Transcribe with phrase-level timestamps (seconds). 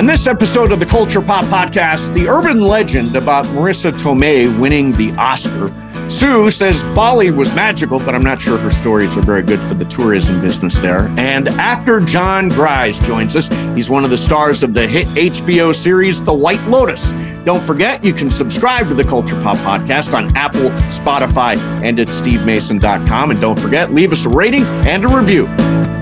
[0.00, 4.92] On this episode of the Culture Pop Podcast, the urban legend about Marisa Tomei winning
[4.92, 5.68] the Oscar.
[6.08, 9.74] Sue says Bali was magical, but I'm not sure her stories are very good for
[9.74, 11.08] the tourism business there.
[11.18, 13.48] And actor John Gries joins us.
[13.76, 17.12] He's one of the stars of the hit HBO series The White Lotus.
[17.44, 22.08] Don't forget, you can subscribe to the Culture Pop Podcast on Apple, Spotify, and at
[22.08, 23.32] stevemason.com.
[23.32, 25.99] And don't forget, leave us a rating and a review.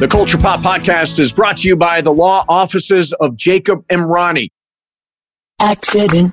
[0.00, 4.48] The Culture Pop Podcast is brought to you by the law offices of Jacob Emrani.
[5.60, 6.32] Accident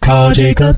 [0.01, 0.77] Call Jacob.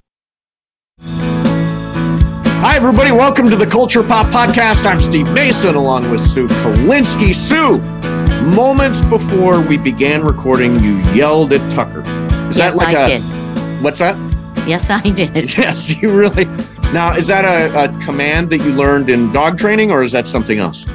[1.00, 3.12] Hi, everybody.
[3.12, 4.86] Welcome to the Culture Pop Podcast.
[4.86, 7.34] I'm Steve Mason along with Sue Kalinsky.
[7.34, 7.78] Sue,
[8.54, 12.02] moments before we began recording, you yelled at Tucker.
[12.50, 13.08] Is yes, that like I a.
[13.08, 13.84] Did.
[13.84, 14.18] What's that?
[14.68, 15.34] Yes, I did.
[15.58, 16.46] Yes, you really.
[16.92, 20.28] Now, is that a, a command that you learned in dog training or is that
[20.28, 20.86] something else?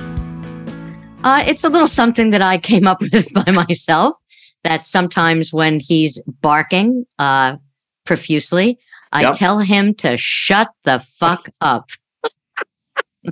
[1.25, 4.17] Uh, it's a little something that I came up with by myself.
[4.65, 7.57] That sometimes when he's barking, uh,
[8.09, 8.79] profusely.
[9.13, 9.35] I yep.
[9.37, 11.91] tell him to shut the fuck up.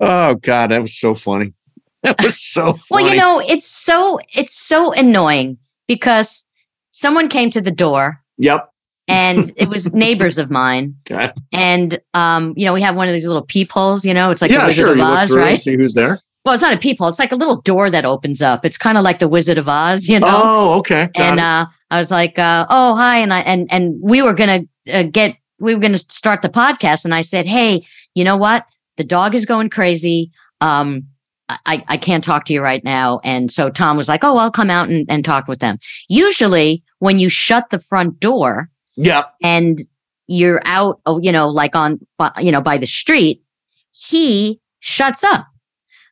[0.00, 1.54] oh God, that was so funny.
[2.02, 3.04] That was so funny.
[3.04, 6.48] well, you know, it's so it's so annoying because
[6.90, 8.20] someone came to the door.
[8.38, 8.68] Yep.
[9.06, 10.96] and it was neighbors of mine.
[11.10, 11.30] Okay.
[11.52, 14.50] And um, you know, we have one of these little peepholes, you know, it's like
[14.50, 14.92] yeah, the Wizard sure.
[14.94, 15.60] of Oz, right?
[15.60, 16.18] see who's there.
[16.44, 17.08] Well, it's not a peephole.
[17.08, 18.64] It's like a little door that opens up.
[18.64, 20.26] It's kind of like the Wizard of Oz, you know.
[20.28, 21.10] Oh, okay.
[21.14, 24.34] Got and uh, I was like, uh, "Oh, hi," and I and and we were
[24.34, 28.36] gonna uh, get we were gonna start the podcast, and I said, "Hey, you know
[28.36, 28.66] what?
[28.96, 30.30] The dog is going crazy.
[30.60, 31.04] Um,
[31.48, 34.50] I I can't talk to you right now." And so Tom was like, "Oh, I'll
[34.50, 35.78] come out and, and talk with them."
[36.08, 39.80] Usually, when you shut the front door, yeah, and
[40.28, 41.98] you're out, oh, you know, like on
[42.38, 43.42] you know by the street,
[43.90, 45.46] he shuts up.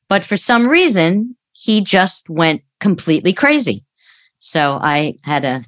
[0.09, 3.85] But for some reason, he just went completely crazy.
[4.39, 5.65] So I had to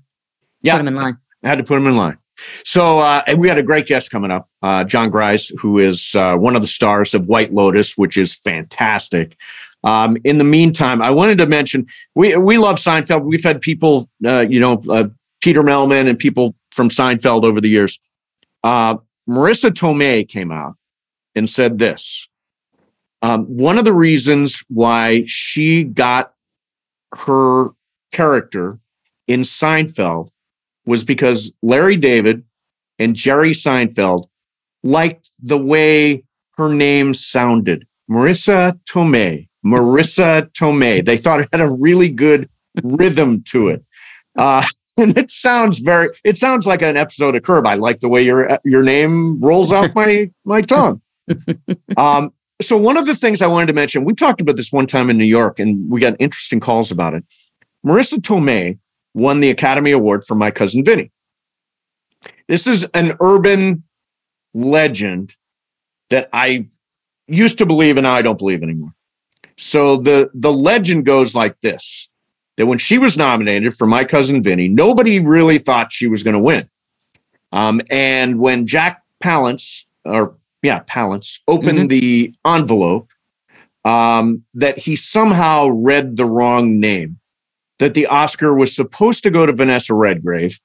[0.63, 1.19] yeah, put him in line.
[1.43, 2.19] I had to put him in line.
[2.65, 6.37] So uh, we had a great guest coming up, uh, John Gries, who is uh,
[6.37, 9.37] one of the stars of White Lotus, which is fantastic.
[9.85, 13.25] Um, in the meantime, I wanted to mention we we love Seinfeld.
[13.25, 15.09] We've had people, uh, you know, uh,
[15.41, 17.99] Peter Mehlman and people from Seinfeld over the years.
[18.63, 18.97] Uh,
[19.29, 20.77] Marisa Tomei came out
[21.35, 22.29] and said this.
[23.23, 26.35] Um, one of the reasons why she got
[27.15, 27.69] her
[28.13, 28.79] character
[29.27, 30.31] in Seinfeld
[30.87, 32.45] was because Larry David
[32.99, 34.29] and Jerry Seinfeld
[34.83, 36.25] liked the way
[36.57, 37.87] her name sounded.
[38.11, 39.49] Marisa Tomei.
[39.65, 41.05] Marisa Tomei.
[41.05, 42.49] They thought it had a really good
[42.83, 43.85] rhythm to it.
[44.37, 44.65] Uh,
[44.97, 47.67] and it sounds very it sounds like an episode of Curb.
[47.67, 51.01] I like the way your your name rolls off my my tongue.
[51.97, 54.87] Um, so one of the things I wanted to mention, we talked about this one
[54.87, 57.25] time in New York, and we got interesting calls about it.
[57.85, 58.79] Marisa Tomei
[59.15, 61.11] won the Academy Award for My Cousin Vinny.
[62.49, 63.85] This is an urban
[64.55, 65.37] legend
[66.11, 66.67] that I
[67.27, 68.93] used to believe and now I don't believe anymore.
[69.57, 72.09] So the the legend goes like this:
[72.57, 76.35] that when she was nominated for My Cousin Vinny, nobody really thought she was going
[76.35, 76.69] to win.
[77.53, 81.87] Um, and when Jack Palance or yeah Palance opened mm-hmm.
[81.89, 83.11] the envelope,
[83.85, 87.20] um, that he somehow read the wrong name
[87.81, 90.61] that the Oscar was supposed to go to Vanessa Redgrave.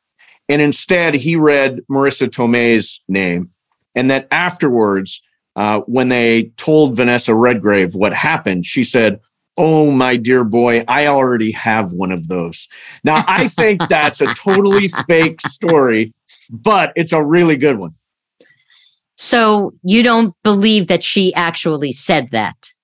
[0.48, 3.50] And instead, he read Marisa Tomei's name.
[3.96, 5.22] And that afterwards,
[5.56, 9.20] uh, when they told Vanessa Redgrave what happened, she said,
[9.58, 12.68] Oh, my dear boy, I already have one of those.
[13.06, 16.14] Now, I think that's a totally fake story,
[16.50, 17.96] but it's a really good one.
[19.16, 22.75] So you don't believe that she actually said that?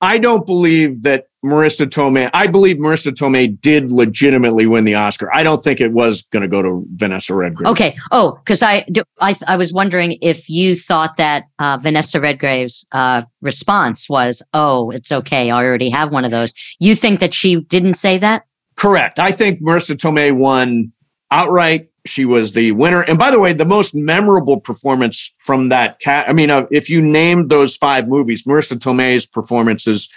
[0.00, 2.30] I don't believe that Marisa Tomei.
[2.34, 5.30] I believe Marisa Tomei did legitimately win the Oscar.
[5.34, 7.68] I don't think it was going to go to Vanessa Redgrave.
[7.68, 7.96] Okay.
[8.10, 8.86] Oh, because I,
[9.20, 14.90] I I was wondering if you thought that uh, Vanessa Redgrave's uh, response was, "Oh,
[14.90, 15.50] it's okay.
[15.50, 18.44] I already have one of those." You think that she didn't say that?
[18.76, 19.18] Correct.
[19.18, 20.92] I think Marisa Tomei won
[21.30, 21.89] outright.
[22.06, 23.02] She was the winner.
[23.02, 26.28] And by the way, the most memorable performance from that cat.
[26.28, 30.08] I mean, uh, if you named those five movies, Marisa Tomei's performance is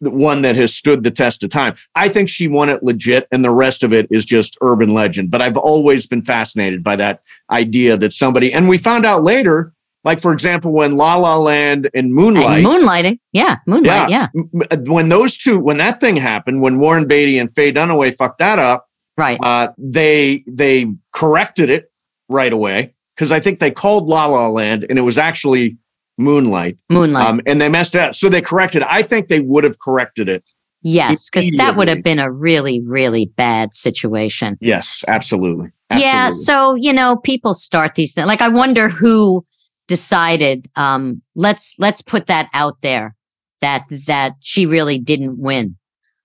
[0.00, 1.76] the one that has stood the test of time.
[1.94, 5.30] I think she won it legit, and the rest of it is just urban legend.
[5.30, 9.72] But I've always been fascinated by that idea that somebody, and we found out later,
[10.02, 13.18] like for example, when La La Land and Moonlight, And moonlighting.
[13.32, 13.56] Yeah.
[13.66, 14.08] Moonlight.
[14.10, 14.28] Yeah.
[14.34, 18.38] m- when those two, when that thing happened, when Warren Beatty and Faye Dunaway fucked
[18.38, 18.86] that up,
[19.16, 19.38] Right.
[19.42, 21.90] uh, they they corrected it
[22.28, 25.78] right away because I think they called La La Land and it was actually
[26.18, 27.26] Moonlight, Moonlight.
[27.26, 28.14] um, and they messed it up.
[28.14, 28.82] So they corrected.
[28.82, 28.88] it.
[28.90, 30.44] I think they would have corrected it.
[30.82, 31.28] yes.
[31.28, 34.56] Because that would have been a really, really bad situation.
[34.60, 35.70] Yes, absolutely.
[35.90, 36.30] Yeah.
[36.30, 38.26] So, you know, people start these things.
[38.26, 39.44] Like I wonder who
[39.88, 43.14] decided, um, let's let's put that out there
[43.60, 45.76] that that she really didn't win.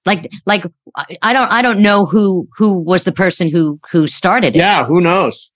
[0.06, 0.66] Like like
[1.22, 4.60] I don't I don't know who who was the person who who started it.
[4.60, 5.52] Yeah, who knows?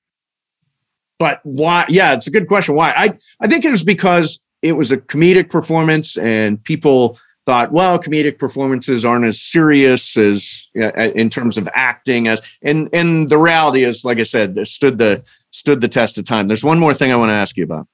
[1.18, 1.86] But why?
[1.90, 2.76] Yeah, it's a good question.
[2.76, 2.94] Why?
[2.96, 8.00] I I think it was because it was a comedic performance, and people thought, well,
[8.00, 12.42] comedic performances aren't as serious as in terms of acting as.
[12.62, 16.48] And and the reality is, like I said, stood the stood the test of time.
[16.48, 17.88] There's one more thing I want to ask you about.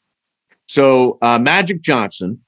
[0.67, 2.41] So uh, Magic Johnson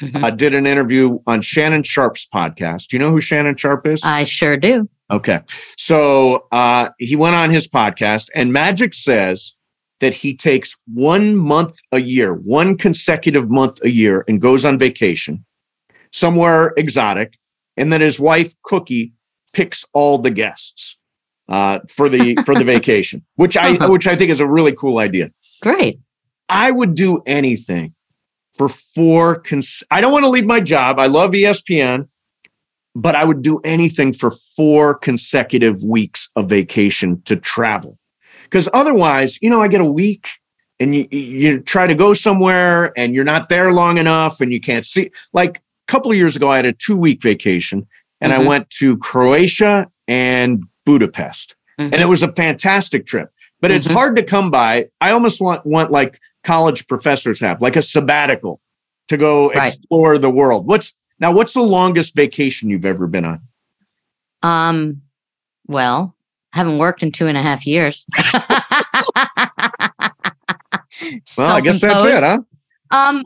[0.00, 0.22] Mhm.
[0.22, 2.88] uh, did an interview on Shannon Sharpe's podcast.
[2.88, 4.02] Do you know who Shannon Sharpe is?
[4.04, 4.88] I sure do.
[5.10, 5.40] Okay.
[5.76, 9.54] So uh, he went on his podcast, and Magic says
[10.00, 14.78] that he takes one month a year, one consecutive month a year, and goes on
[14.78, 15.44] vacation
[16.12, 17.38] somewhere exotic,
[17.76, 19.12] and that his wife Cookie
[19.52, 20.96] picks all the guests
[21.48, 24.98] uh, for the for the vacation, which I which I think is a really cool
[24.98, 25.30] idea.
[25.62, 25.98] Great.
[26.48, 27.94] I would do anything
[28.58, 29.36] for four.
[29.36, 30.98] Cons- I don't want to leave my job.
[30.98, 32.08] I love ESPN,
[32.94, 37.98] but I would do anything for four consecutive weeks of vacation to travel.
[38.42, 40.28] Because otherwise, you know, I get a week
[40.80, 44.60] and you, you try to go somewhere and you're not there long enough and you
[44.60, 45.10] can't see.
[45.32, 45.60] Like a
[45.92, 47.86] couple of years ago, I had a two week vacation
[48.20, 48.46] and I Mhm.
[48.46, 51.54] went to Croatia and Budapest.
[51.78, 51.92] Mhm.
[51.92, 53.92] And it was a fantastic trip, but it's Mhm.
[53.92, 54.86] hard to come by.
[55.00, 58.60] I almost want, want like college professors have, like a sabbatical
[59.08, 59.68] to go Right.
[59.68, 60.66] explore the world.
[60.66, 63.40] What's now, what's the longest vacation you've ever been on?
[64.42, 65.02] Um,
[65.66, 66.14] well,
[66.52, 68.06] I haven't worked in two and a half years.
[71.36, 72.40] Well, I guess that's it, huh?
[72.90, 73.22] Um,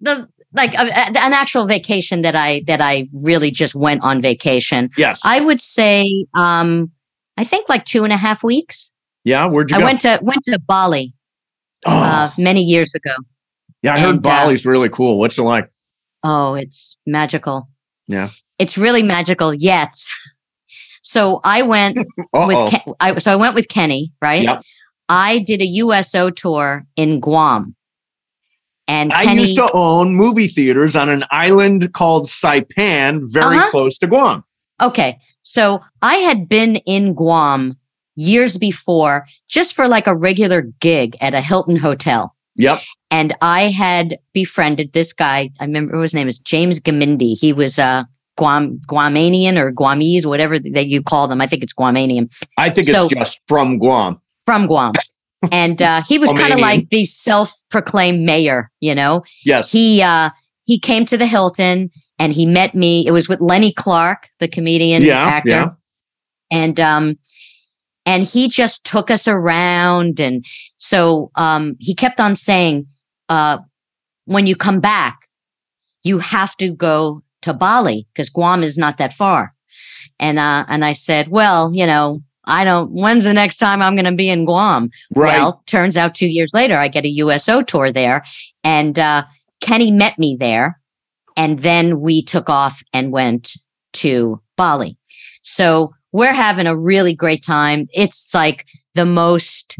[0.00, 4.20] the like a, a- an actual vacation that I that I really just went on
[4.20, 4.90] vacation.
[4.98, 5.20] Yes.
[5.24, 6.90] I would say, um,
[7.38, 8.92] I think like two and a half weeks.
[9.26, 9.46] Yeah.
[9.46, 9.84] Where'd you I go?
[9.84, 11.12] went to went to Bali
[11.84, 13.14] oh, uh, many years ago.
[13.82, 13.94] yeah.
[13.94, 15.18] I heard and, uh, Bali's really cool.
[15.18, 15.68] What's it like?
[16.22, 17.68] Oh, it's magical.
[18.08, 18.30] Yeah.
[18.58, 19.52] It's really magical.
[19.54, 19.94] Yet,
[21.02, 21.98] so I went
[22.32, 24.42] with Ken, I, so I went with Kenny, right?
[24.42, 24.62] Yep.
[25.08, 27.76] I did a USO tour in Guam,
[28.88, 33.70] and I Kenny, used to own movie theaters on an island called Saipan, very Uh-huh.
[33.70, 34.42] close to Guam.
[34.82, 37.76] okay, so I had been in Guam
[38.16, 42.80] years before, just for like a regular gig at a Hilton hotel, Yep.
[43.10, 45.50] and I had befriended this guy.
[45.60, 47.38] I remember his name is James Gamindi.
[47.38, 48.06] He was a
[48.38, 51.40] Guam Guamanian or Guamese, whatever that you call them.
[51.40, 52.30] I think it's Guamanian.
[52.58, 54.20] I think So- it's just from Guam.
[54.44, 54.92] from Guam.
[55.52, 59.22] And uh, he was kind of like the self-proclaimed mayor, you know.
[59.44, 59.70] Yes.
[59.70, 60.30] He uh,
[60.64, 63.06] he came to the Hilton and he met me.
[63.06, 65.68] It was with Lenny Clarke, the comedian Yeah, actor, yeah.
[66.50, 67.16] and um,
[68.06, 70.20] and he just took us around.
[70.20, 70.46] And
[70.76, 72.86] so um, he kept on saying,
[73.28, 73.58] uh,
[74.24, 75.28] "When you come back,
[76.04, 79.52] you have to go to Bali because Guam is not that far."
[80.18, 82.92] And uh, and I said, "Well, you know." I don't.
[82.92, 84.90] When's the next time I'm going to be in Guam?
[85.16, 85.36] right.
[85.36, 88.24] Well, turns out two years later, I get a USO tour there,
[88.62, 89.24] and uh,
[89.60, 90.78] Kenny met me there,
[91.36, 93.54] and then we took off and went
[93.94, 94.96] to Bali.
[95.42, 97.86] So we're having a really great time.
[97.92, 99.76] It's like the most,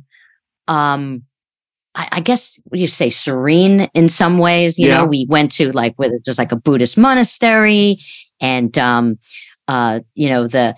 [0.68, 1.22] um,
[1.94, 4.78] I, I guess, what you say, serene in some ways.
[4.78, 4.98] You Yeah.
[4.98, 7.98] know, we went to like where there's like a Buddhist monastery,
[8.40, 9.18] and um,
[9.66, 10.74] uh, you know the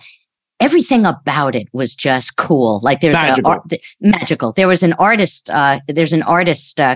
[0.61, 2.79] everything about it was just cool.
[2.81, 3.51] Like there's Magical.
[3.51, 3.63] a art,
[3.99, 4.51] magical.
[4.53, 5.49] There was an artist.
[5.49, 6.95] Uh, there's an artist uh,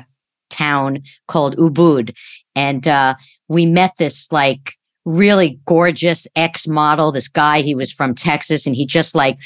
[0.49, 2.15] town called Ubud,
[2.55, 3.15] and uh,
[3.49, 4.73] we met this like
[5.05, 7.11] really gorgeous ex model.
[7.11, 9.37] This guy, he was from Texas, and he just like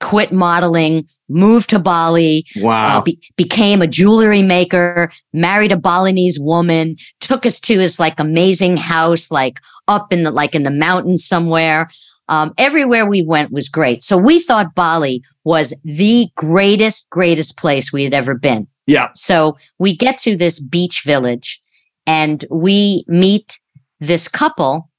[0.00, 2.98] quit modeling, moved to Bali, Wow.
[2.98, 8.20] uh, be- became a jewelry maker, married a Balinese woman, took us to his like
[8.20, 9.58] amazing house, like
[9.88, 11.88] up in the like in the mountains somewhere.
[12.28, 14.02] Um, everywhere we went was great.
[14.02, 18.66] So we thought Bali was the greatest, greatest place we had ever been.
[18.88, 19.08] yeah.
[19.14, 21.62] So we get to this beach village
[22.04, 23.58] and we meet
[24.00, 24.90] this couple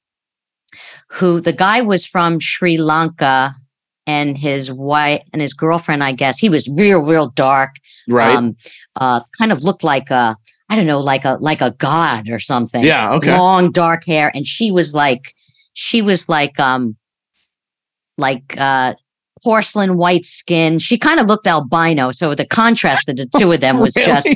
[1.12, 3.54] who the guy was from Sri Lanka
[4.06, 6.38] and his wife and his girlfriend, I guess.
[6.38, 7.76] He was real, real dark.
[8.08, 8.34] Right.
[8.34, 8.56] Um,
[8.96, 10.36] uh, kind of looked like a,
[10.70, 12.84] I don't know, like a like a god or something.
[12.84, 13.12] yeah.
[13.12, 13.36] Okay.
[13.36, 14.30] Long dark hair.
[14.34, 15.34] And she was like,
[15.74, 16.96] she was like um
[18.16, 18.94] like uh
[19.42, 20.78] porcelain white skin.
[20.78, 22.10] She kind of looked albino.
[22.10, 24.28] So the contrast of the two of them was just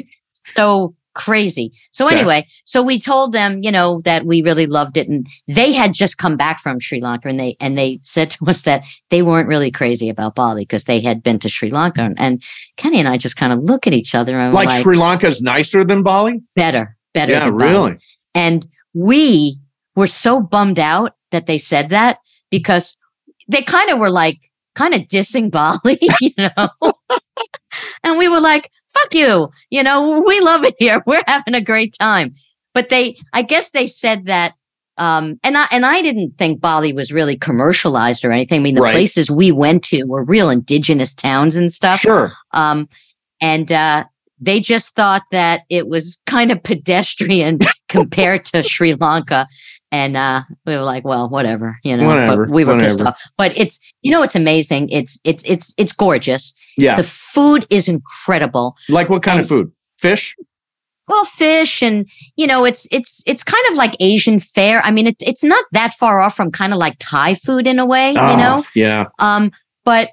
[0.55, 1.73] so crazy.
[1.91, 2.17] So Okay.
[2.17, 5.93] anyway, so we told them, you know, that we really loved it, and they had
[5.93, 9.23] just come back from Sri Lanka, and they and they said to us that they
[9.23, 12.43] weren't really crazy about Bali because they had been to Sri Lanka, and, and
[12.77, 15.43] Kenny and I just kind of look at each other and like, like, Sri Lanka's
[15.43, 16.43] nicer than Bali?
[16.57, 17.33] better, better.
[17.33, 17.73] Yeah, than Bali.
[17.73, 17.99] really.
[18.35, 19.59] And we
[19.95, 22.19] were so bummed out that they said that
[22.51, 22.97] because
[23.49, 24.39] they kind of were like
[24.75, 26.69] kind of dissing Bali, you know.
[28.05, 29.51] and we were like, fuck you.
[29.71, 31.03] You know, we love it here.
[31.07, 32.35] We're having a great time.
[32.75, 34.55] But they I guess they said that
[34.99, 38.61] um and I and I didn't think Bali was really commercialized or anything.
[38.61, 38.93] I mean, the Right.
[38.93, 42.01] places we went to were real indigenous towns and stuff.
[42.01, 42.33] Sure.
[42.53, 42.89] Um,
[43.41, 44.05] and uh,
[44.41, 47.59] they just thought that it was kind of pedestrian
[47.89, 49.47] compared to Sri Lanka.
[49.93, 52.07] And uh, we were like, well, whatever, you know.
[52.07, 53.21] Whatever, but we were pissed off.
[53.37, 54.89] But it's, you know, it's amazing.
[54.89, 56.55] It's it's it's it's gorgeous.
[56.79, 56.97] Yeah.
[56.97, 58.75] The food is incredible.
[58.89, 59.71] like what kind of food?
[59.99, 60.35] Fish?
[61.09, 64.81] Well, fish and you know, it's it's it's kind of like Asian fare.
[64.83, 67.79] I mean, it's it's not that far off from kind of like Thai food in
[67.79, 68.65] a way, you Oh, know.
[68.75, 69.07] Yeah.
[69.19, 69.53] Um,
[69.85, 70.09] but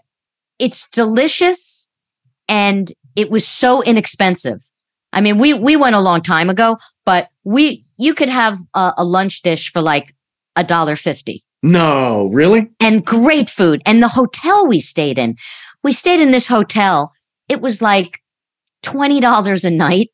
[0.59, 1.89] it's delicious
[2.49, 4.59] and it was so inexpensive.
[5.13, 8.93] I mean, we we went a long time ago, but we you could have a,
[8.97, 10.15] a lunch dish for like
[10.55, 12.69] a dollar fifty No, really?
[12.79, 13.81] and great food.
[13.85, 15.35] And the hotel we stayed in,
[15.83, 17.11] we stayed in this hotel.
[17.47, 18.19] It was like
[18.81, 20.09] twenty dollars a night,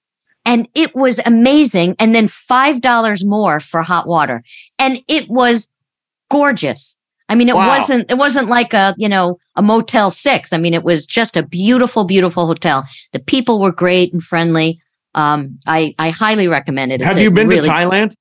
[0.46, 1.96] and it was amazing.
[2.00, 4.44] And then five dollars more for hot water,
[4.80, 5.74] and it was
[6.30, 7.00] gorgeous.
[7.28, 7.68] I mean, it Wow.
[7.70, 10.54] wasn't it wasn't like a you know a Motel Six.
[10.54, 12.86] I mean, it was just a beautiful, beautiful hotel.
[13.14, 14.80] The people were great and friendly.
[15.16, 17.02] Um, I I highly recommend it.
[17.02, 18.14] It's Have you been really- to Thailand?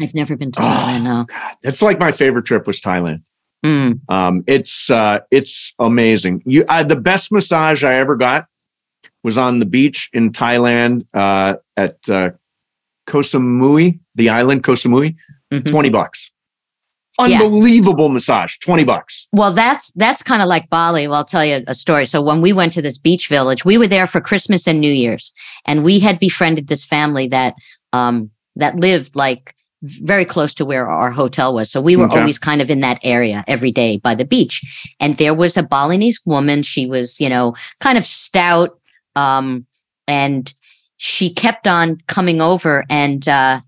[0.00, 1.02] I've never been to Oh, Thailand.
[1.04, 1.26] No.
[1.62, 3.22] That's like my favorite trip was Thailand.
[3.64, 4.00] Mm.
[4.08, 6.42] Um, it's uh, it's amazing.
[6.44, 8.46] You, uh, the best massage I ever got
[9.22, 12.30] was on the beach in Thailand uh, at uh,
[13.06, 15.14] Koh Samui, the island Koh Samui.
[15.52, 15.66] Mhm.
[15.66, 16.32] Twenty bucks.
[17.20, 17.40] Yeah.
[17.42, 18.56] Unbelievable massage.
[18.58, 19.21] Twenty bucks.
[19.34, 21.08] Well, that's that's kind of like Bali.
[21.08, 22.04] Well, I'll tell you a story.
[22.04, 24.92] So when we went to this beach village, we were there for Christmas and New
[24.92, 25.32] Year's,
[25.64, 27.54] and we had befriended this family that
[27.94, 31.70] um, that lived like very close to where our hotel was.
[31.70, 32.18] So we were Okay.
[32.20, 34.62] always kind of in that area every day by the beach.
[35.00, 36.62] And there was a Balinese woman.
[36.62, 38.78] She was, you know, kind of stout,
[39.16, 39.66] um,
[40.06, 40.52] and
[40.98, 43.60] she kept on coming over and uh,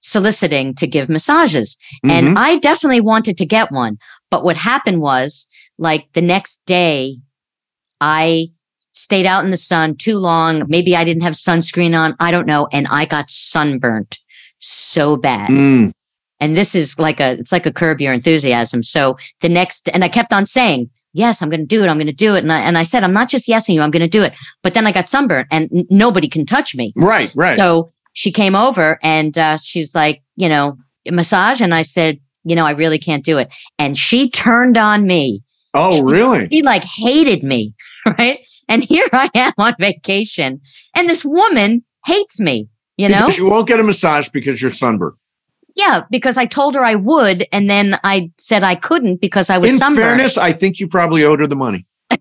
[0.00, 1.78] soliciting to give massages.
[2.04, 2.10] Mhm.
[2.10, 3.98] And I definitely wanted to get one.
[4.32, 5.48] But what happened was,
[5.78, 7.18] like the next day,
[8.00, 8.48] I
[8.78, 10.64] stayed out in the sun too long.
[10.68, 12.16] Maybe I didn't have sunscreen on.
[12.18, 12.66] I don't know.
[12.72, 14.18] And I got sunburnt
[14.58, 15.50] so bad.
[15.50, 15.92] Mm.
[16.40, 18.82] And this is like a, it's like a curb your enthusiasm.
[18.82, 21.88] So the next, and I kept on saying, yes, I'm going to do it.
[21.88, 22.42] I'm going to do it.
[22.42, 23.82] And I, and I said, I'm not just yesing you.
[23.82, 24.32] I'm going to do it.
[24.62, 26.92] But then I got sunburnt and n- nobody can touch me.
[26.96, 27.58] Right, right.
[27.58, 30.78] So she came over and uh, she's like, you know,
[31.10, 31.60] massage.
[31.60, 33.48] And I said, you know, I really can't do it.
[33.78, 35.42] And she turned on me.
[35.74, 36.48] oh, really?
[36.52, 37.74] She like hated me.
[38.18, 38.40] Right.
[38.68, 40.60] And here I am on vacation
[40.96, 43.26] and this woman hates me, you know?
[43.26, 45.14] Because you won't get a massage because you're sunburned.
[45.76, 46.02] yeah.
[46.10, 47.46] Because I told her I would.
[47.52, 50.04] And then I said I couldn't because I was In sunburned.
[50.18, 51.86] fairness, I think you probably owed her the money.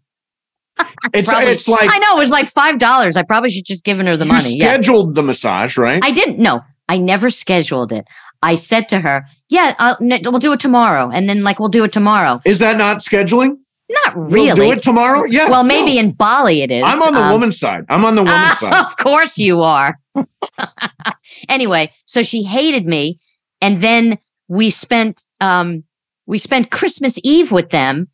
[1.13, 3.17] It's Probably- it's like I know it was like $5.
[3.17, 4.55] I probably should just given her the money.
[4.57, 4.83] Yes.
[4.83, 5.99] scheduled the massage, right?
[6.03, 6.39] I didn't.
[6.39, 8.05] No, I never scheduled it.
[8.41, 11.83] I said to her, "Yeah, I'll, we'll do it tomorrow," and then like we'll do
[11.83, 12.41] it tomorrow.
[12.45, 13.57] Is that not scheduling?
[14.05, 14.55] Not We'll really.
[14.67, 15.25] do it tomorrow.
[15.25, 15.49] Yeah.
[15.49, 15.99] well, maybe no.
[15.99, 16.81] in Bali it is.
[16.81, 17.83] I'm on the Um, woman's side.
[17.89, 18.85] I'm on the woman's ah, side.
[18.85, 19.99] Of course you are.
[21.49, 23.19] anyway, so she hated me,
[23.61, 24.17] and then
[24.47, 25.83] we spent um
[26.25, 28.07] we spent Christmas Eve with them,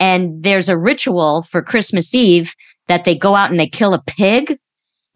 [0.00, 2.54] and there's a ritual for Christmas Eve
[2.86, 4.58] that they go out and they kill a pig,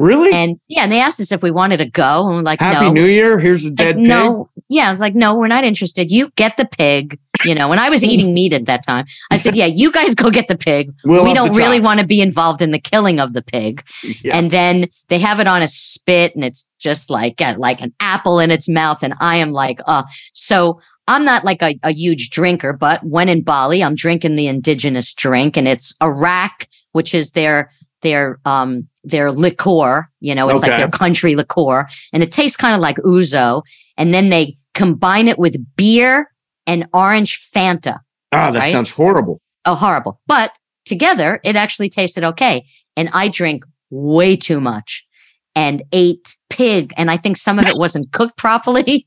[0.03, 0.33] Really?
[0.33, 2.87] and yeah, and they asked us if we wanted to go, and we're like, Happy
[2.87, 2.93] no.
[2.93, 3.39] New Year.
[3.39, 4.07] Here's a Like, dead pig.
[4.07, 6.11] no, yeah, I was like, no, we're not interested.
[6.11, 7.69] You get the pig, you know.
[7.69, 9.05] when I was eating meat at that time.
[9.31, 10.93] I said, yeah, you guys go get the pig.
[11.05, 13.85] We'll we don't really want to be involved in the killing of the pig.
[14.25, 14.37] Yeah.
[14.37, 17.95] And then they have it on a spit, and it's just like got like an
[18.01, 20.03] apple in its mouth, and I am like, uh.
[20.33, 24.47] So I'm not like a, a huge drinker, but when in Bali, I'm drinking the
[24.49, 27.71] indigenous drink, and it's Arak, which is their
[28.03, 30.09] their um their liqueur.
[30.21, 33.63] You know, it's like their country liqueur, and it tastes kind of like ouzo.
[33.97, 36.31] And then they combine it with beer
[36.67, 37.99] and orange Fanta.
[38.33, 38.71] Ah, that Right?
[38.73, 39.41] sounds horrible.
[39.65, 40.21] Oh, horrible.
[40.27, 42.65] But together, it actually tasted okay.
[42.97, 45.07] And I drink way too much
[45.55, 46.95] and ate pig.
[46.97, 49.07] And I think some of it wasn't cooked properly.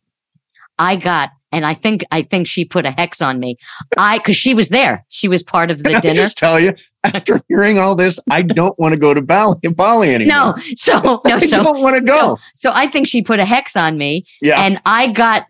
[0.78, 3.56] I got, and I think, I think she put a hex on me.
[3.98, 5.06] I, cause she was there.
[5.08, 6.74] She was part of the Can I just tell you,
[7.06, 10.36] after hearing all this, I don't want to go to Bali, Bali anymore.
[10.36, 12.38] No, so, no, I so, don't want to go.
[12.58, 14.62] so I think she put a hex on me yeah.
[14.62, 15.46] and I got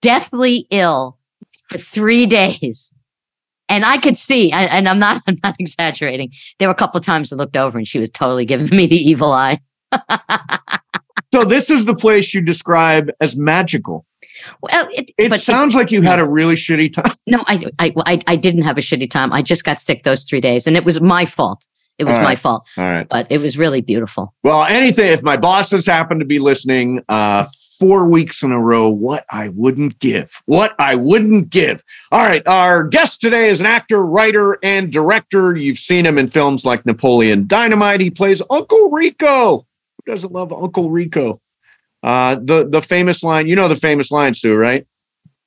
[0.00, 1.18] deathly ill
[1.66, 2.94] for three days.
[3.68, 6.30] And I could see, and and I'm not, I'm not exaggerating.
[6.58, 8.86] There were a couple of times I looked over and she was totally giving me
[8.86, 9.58] the evil eye.
[11.34, 14.06] so this is the place you describe as magical.
[14.60, 17.12] Well, it, It sounds like you had a really shitty time.
[17.26, 19.32] no, I, I, I, I didn't have a shitty time.
[19.32, 21.66] I just got sick those three days, and it was my fault.
[21.98, 23.06] It was All my fault, All right.
[23.08, 24.34] but it was really beautiful.
[24.42, 27.46] Well, anything, if my bosses happen to be listening, uh,
[27.78, 30.40] four weeks in a row, what I wouldn't give.
[30.46, 31.82] What I wouldn't give.
[32.10, 32.46] All right.
[32.46, 35.56] Our guest today is an actor, writer, and director.
[35.56, 38.00] You've seen him in films like Napoleon Dynamite.
[38.00, 39.58] He plays Uncle Rico.
[39.58, 41.40] Who doesn't love Uncle Rico?
[42.02, 44.86] Uh, the, the famous line, you know the famous line, Sue, right?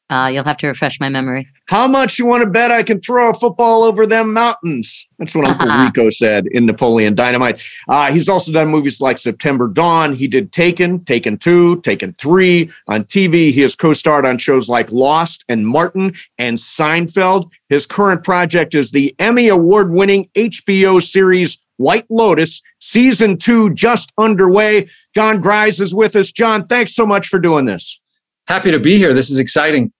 [0.07, 1.47] Uh, you'll have to refresh my memory.
[1.67, 5.07] How much you want to bet I can throw a football over them mountains?
[5.17, 7.63] That's what Uncle Rico said in Napoleon Dynamite.
[7.87, 10.13] Uh, he's also done movies like September Dawn.
[10.13, 13.51] He did Taken, Taken 2, Taken 3 on TV.
[13.51, 17.51] He has co starred on shows like Lost and Martin and Seinfeld.
[17.69, 24.11] His current project is the Emmy Award winning HBO series White Lotus, season two just
[24.17, 24.87] underway.
[25.13, 26.31] John Gries is with us.
[26.31, 27.99] John, thanks so much for doing this.
[28.47, 29.13] Happy to be here.
[29.13, 29.91] This is exciting.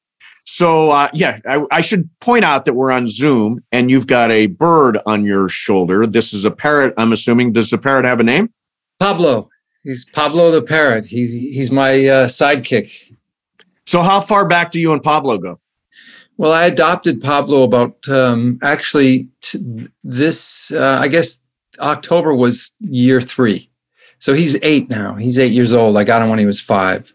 [0.46, 4.30] So uh, yeah, I, I should point out that we're on Zoom and you've got
[4.32, 6.06] a bird on your shoulder.
[6.06, 6.94] This is a parrot.
[6.98, 7.52] I'm assuming.
[7.52, 8.54] Does the parrot have a name?
[9.00, 9.50] Pablo.
[9.84, 11.06] He's Pablo the parrot.
[11.06, 13.14] He's he's my uh, sidekick.
[13.88, 15.60] So how far back do you and Pablo go?
[16.38, 20.72] Well, I adopted Pablo about um, actually t- this.
[20.72, 21.42] Uh, I guess
[21.80, 23.70] October was year three,
[24.20, 25.16] so he's eight now.
[25.16, 25.98] He's eight years old.
[25.98, 27.14] I got him when he was five.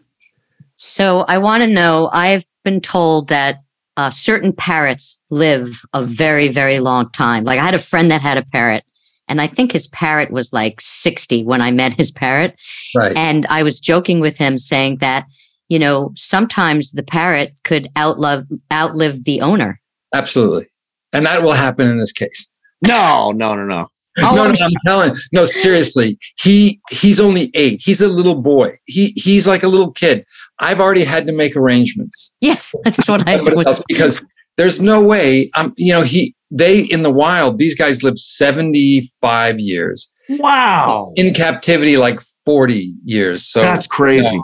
[0.75, 2.09] So I want to know.
[2.11, 3.57] I've been told that
[3.97, 7.43] uh, certain parrots live a very, very long time.
[7.43, 8.83] Like I had a friend that had a parrot,
[9.27, 12.55] and I think his parrot was like 60 when I met his parrot.
[12.95, 13.15] Right.
[13.15, 15.25] And I was joking with him saying that,
[15.69, 19.79] you know, sometimes the parrot could outlive outlive the owner.
[20.13, 20.67] Absolutely,
[21.13, 22.57] and that will happen in this case.
[22.81, 23.87] No, no, no, no.
[24.21, 25.15] How no, no, I'm telling.
[25.33, 26.17] No, seriously.
[26.39, 27.81] He he's only eight.
[27.83, 28.77] He's a little boy.
[28.85, 30.25] He he's like a little kid.
[30.59, 32.35] I've already had to make arrangements.
[32.41, 33.83] Yes, that's what I was.
[33.87, 34.25] because
[34.57, 35.49] there's no way.
[35.55, 37.57] Um, you know, he they in the wild.
[37.57, 43.45] These guys live 75 years Wow, in captivity, like 40 years.
[43.47, 44.41] So that's crazy.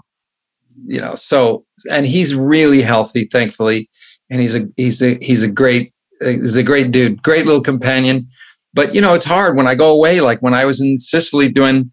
[0.86, 1.16] you know.
[1.16, 3.90] So and he's really healthy, thankfully,
[4.30, 8.26] and he's a he's a he's a great he's a great dude, great little companion.
[8.74, 10.22] But you know, it's hard when I go away.
[10.22, 11.92] Like when I was in Sicily doing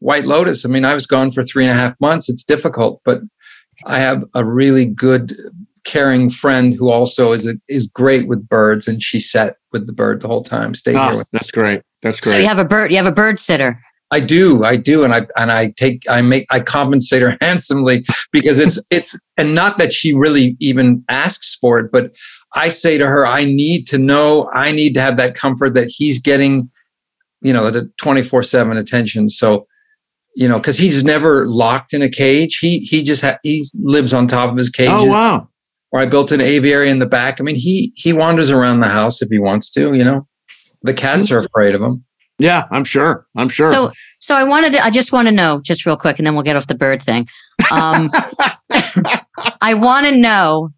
[0.00, 0.64] White Lotus.
[0.64, 2.28] I mean, I was gone for three and a half months.
[2.28, 3.20] It's difficult, but
[3.86, 5.34] I have a really good,
[5.84, 9.92] caring friend who also is a, is great with birds, and she sat with the
[9.92, 10.74] bird the whole time.
[10.74, 11.28] Stayed here Ah, with.
[11.32, 11.82] that's great.
[12.02, 12.32] That's great.
[12.32, 12.90] So you have a bird.
[12.90, 13.78] You have a bird sitter.
[14.12, 18.04] I do, I do, and I and I take I make I compensate her handsomely
[18.32, 22.14] because it's it's and not that she really even asks for it, but
[22.54, 25.88] I say to her, I need to know, I need to have that comfort that
[25.88, 26.68] he's getting,
[27.40, 29.28] you know, the twenty four seven attention.
[29.28, 29.66] So,
[30.34, 32.58] you know, because he's never locked in a cage.
[32.58, 34.88] He he just ha- he lives on top of his cage.
[34.90, 35.48] oh wow.
[35.92, 37.40] Or I built an aviary in the back.
[37.40, 39.92] I mean, he he wanders around the house if he wants to.
[39.94, 40.26] You know,
[40.82, 42.04] the cats are afraid of him.
[42.38, 43.26] Yeah, I'm sure.
[43.36, 43.70] I'm sure.
[43.70, 44.84] So, so I wanted to.
[44.84, 47.02] I just want to know, just real quick, and then we'll get off the bird
[47.02, 47.28] thing.
[47.70, 48.08] Um,
[49.60, 50.70] I want to know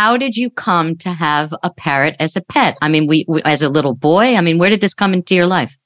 [0.00, 2.78] how did you come to have a parrot as a pet?
[2.80, 4.34] I mean, we, we as a little boy.
[4.34, 5.76] I mean, where did this come into your life?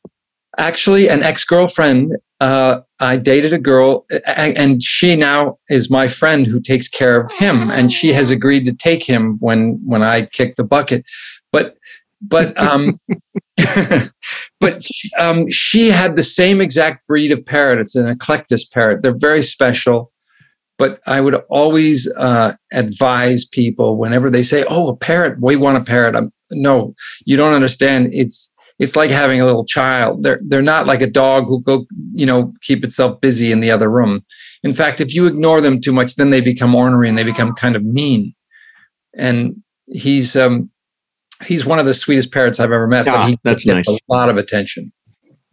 [0.56, 6.60] actually an ex-girlfriend uh, i dated a girl and she now is my friend who
[6.60, 10.54] takes care of him and she has agreed to take him when when i kick
[10.54, 11.04] the bucket
[11.50, 11.74] but
[12.22, 13.00] but um
[14.60, 14.86] but
[15.18, 19.42] um she had the same exact breed of parrot it's an eclectus parrot they're very
[19.42, 20.12] special
[20.78, 25.76] but i would always uh, advise people whenever they say oh a parrot we want
[25.76, 30.22] a parrot I'm, no you don't understand it's it's like having a little child.
[30.22, 33.70] They're they're not like a dog who go, you know, keep itself busy in the
[33.70, 34.24] other room.
[34.62, 37.54] In fact, if you ignore them too much, then they become ornery and they become
[37.54, 38.34] kind of mean.
[39.16, 40.70] And he's um
[41.44, 43.06] he's one of the sweetest parrots I've ever met.
[43.06, 43.86] Ah, but he that's nice.
[43.88, 44.92] a lot of attention.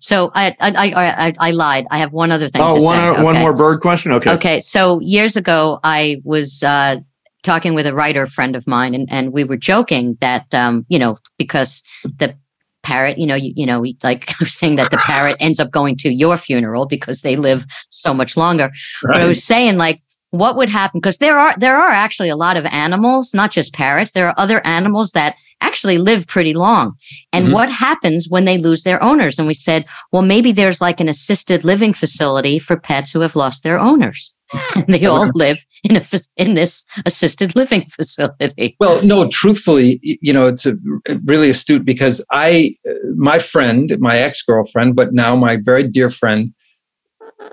[0.01, 1.85] So I, I, I, I, I lied.
[1.91, 2.61] I have one other thing.
[2.61, 3.23] oh, to one say.
[3.23, 3.41] one Okay.
[3.41, 4.11] more bird question.
[4.13, 4.31] Okay.
[4.33, 4.59] Okay.
[4.59, 6.97] So years ago, I was uh,
[7.43, 10.99] talking with a writer friend of mine, and, and we were joking that um, you
[10.99, 11.83] know because
[12.19, 12.35] the
[12.83, 15.71] parrot, you know, you, you know, like I was saying that the parrot ends up
[15.71, 18.71] going to your funeral because they live so much longer.
[19.03, 19.13] Right.
[19.13, 22.35] But I was saying like what would happen because there are there are actually a
[22.35, 24.13] lot of animals, not just parrots.
[24.13, 26.95] There are other animals that actually live pretty long.
[27.31, 27.53] And mm-hmm.
[27.53, 29.39] what happens when they lose their owners?
[29.39, 33.35] And we said, well, maybe there's like an assisted living facility for pets who have
[33.35, 34.35] lost their owners.
[34.49, 34.79] Hmm.
[34.79, 36.03] And they all live in a
[36.35, 38.75] in this assisted living facility.
[38.79, 40.73] Well, no, truthfully, you know, it's a,
[41.09, 45.87] uh, really astute because I, uh, my friend, my ex girlfriend, but now my very
[45.87, 46.53] dear friend,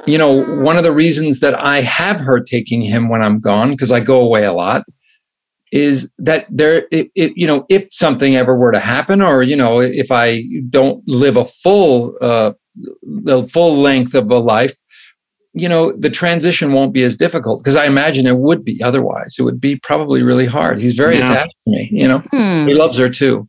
[0.06, 3.70] you know, one of the reasons that I have her taking him when I'm gone
[3.70, 4.84] because I go away a lot
[5.72, 9.56] is that there it, it, you know if something ever were to happen or you
[9.56, 12.52] know if i don't live a full uh
[13.02, 14.74] the full length of a life
[15.52, 19.36] you know the transition won't be as difficult because i imagine it would be otherwise.
[19.38, 20.80] It would be probably really hard.
[20.80, 21.30] He's very yeah.
[21.30, 22.18] attached to me you know?
[22.30, 22.66] Hmm.
[22.66, 23.48] he loves her too.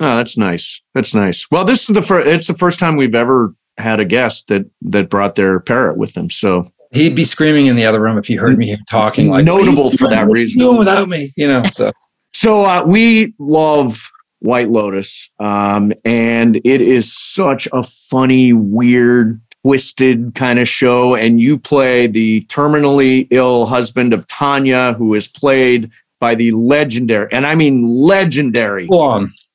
[0.00, 0.80] Oh that's nice.
[0.94, 1.46] That's nice.
[1.50, 4.66] Well this is the first it's the first time we've ever had a guest that
[4.82, 8.26] that brought their parrot with them so he'd be screaming in the other room if
[8.26, 9.28] he heard me talking.
[9.28, 10.58] Like notable for that reason.
[10.58, 11.62] Doing without me, you know.
[11.64, 11.92] So,
[12.32, 14.08] so uh, we love
[14.40, 21.14] White Lotus, um, and it is such a funny, weird, twisted kind of show.
[21.14, 27.28] And you play the terminally ill husband of Tanya, who is played by the legendary,
[27.32, 28.86] and I mean legendary.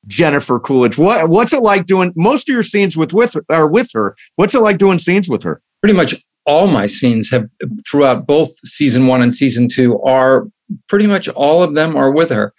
[0.06, 0.98] Jennifer Coolidge.
[0.98, 4.14] What what's it like doing most of your scenes with with or with her?
[4.36, 5.62] What's it like doing scenes with her?
[5.80, 6.14] Pretty much
[6.46, 7.48] all my scenes have
[7.88, 10.46] throughout both season one and season two are
[10.88, 12.52] pretty much all of them are with her.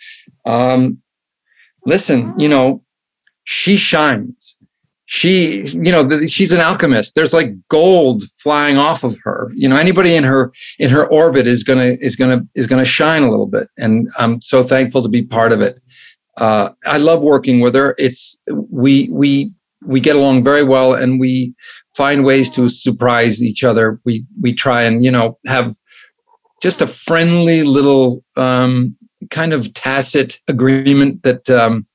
[0.45, 0.99] Um,
[1.85, 2.83] listen, you know,
[3.43, 4.57] she shines.
[5.07, 7.13] She, you know, the, she's an alchemist.
[7.13, 9.51] There's like gold flying off of her.
[9.53, 13.21] You know, anybody in her in her orbit is gonna is gonna is gonna shine
[13.21, 15.79] a little bit, and I'm so thankful to be part of it.
[16.37, 17.93] Uh, I love working with her.
[17.99, 21.53] It's we we we get along very well, and we
[21.95, 23.99] find ways to surprise each other.
[24.05, 25.75] We we try and you know have
[26.61, 28.95] just a friendly little um,
[29.29, 31.85] kind of tacit agreement that um,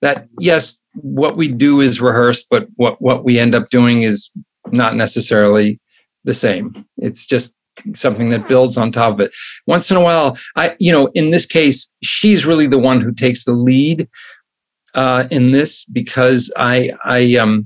[0.00, 4.30] that yes, what we do is rehearsed, but what what we end up doing is
[4.70, 5.80] not necessarily
[6.24, 6.84] the same.
[6.98, 7.54] It's just
[7.94, 9.32] something that builds on top of it.
[9.66, 13.12] Once in a while, I you know in this case, she's really the one who
[13.12, 14.08] takes the lead
[14.94, 17.64] uh, in this because I I um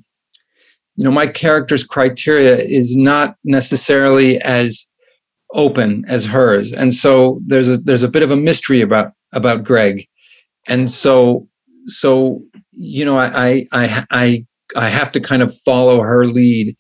[0.97, 4.87] you know my character's criteria is not necessarily as
[5.53, 6.73] open as hers.
[6.73, 10.07] And so there's a there's a bit of a mystery about about greg.
[10.69, 11.49] And so
[11.87, 16.77] so you know i i i i have to kind of follow her lead.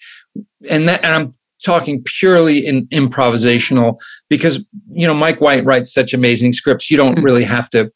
[0.68, 1.32] And that and i'm
[1.64, 3.98] talking purely in improvisational
[4.28, 6.90] because you know mike white writes such amazing scripts.
[6.90, 7.90] You don't really have to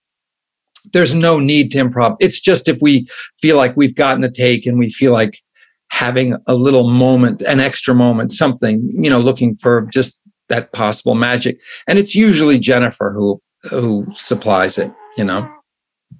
[0.93, 2.17] there's no need to improv.
[2.21, 3.07] It's just if we
[3.39, 5.39] feel like we've gotten a take and we feel like
[5.91, 11.15] having a little moment, an extra moment, something, you know, looking for just that possible
[11.15, 11.59] magic.
[11.87, 15.49] And it's usually Jennifer who who supplies it, you know.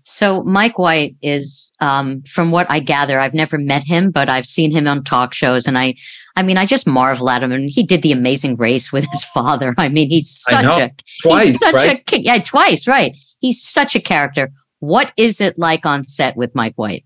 [0.05, 4.47] So Mike White is, um, from what I gather, I've never met him, but I've
[4.47, 5.95] seen him on talk shows, and I,
[6.37, 7.53] I mean, I just marvel at him.
[7.53, 9.75] And he did the Amazing Race with his father.
[9.79, 10.91] I mean, he's such a
[11.23, 12.13] twice, such right?
[12.13, 13.13] a yeah, twice, right?
[13.41, 14.51] He's such a character.
[14.79, 17.05] What is it like on set with Mike White?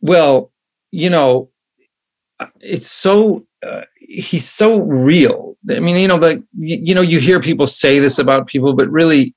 [0.00, 0.52] Well,
[0.90, 1.50] you know,
[2.60, 5.56] it's so uh, he's so real.
[5.70, 8.74] I mean, you know, the you, you know, you hear people say this about people,
[8.74, 9.34] but really,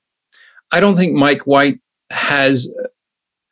[0.72, 2.68] I don't think Mike White has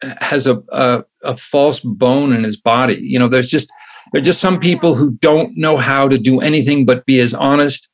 [0.01, 2.95] has a, a, a false bone in his body.
[2.95, 3.71] You know, there's just
[4.11, 7.89] there's just some people who don't know how to do anything but be as honest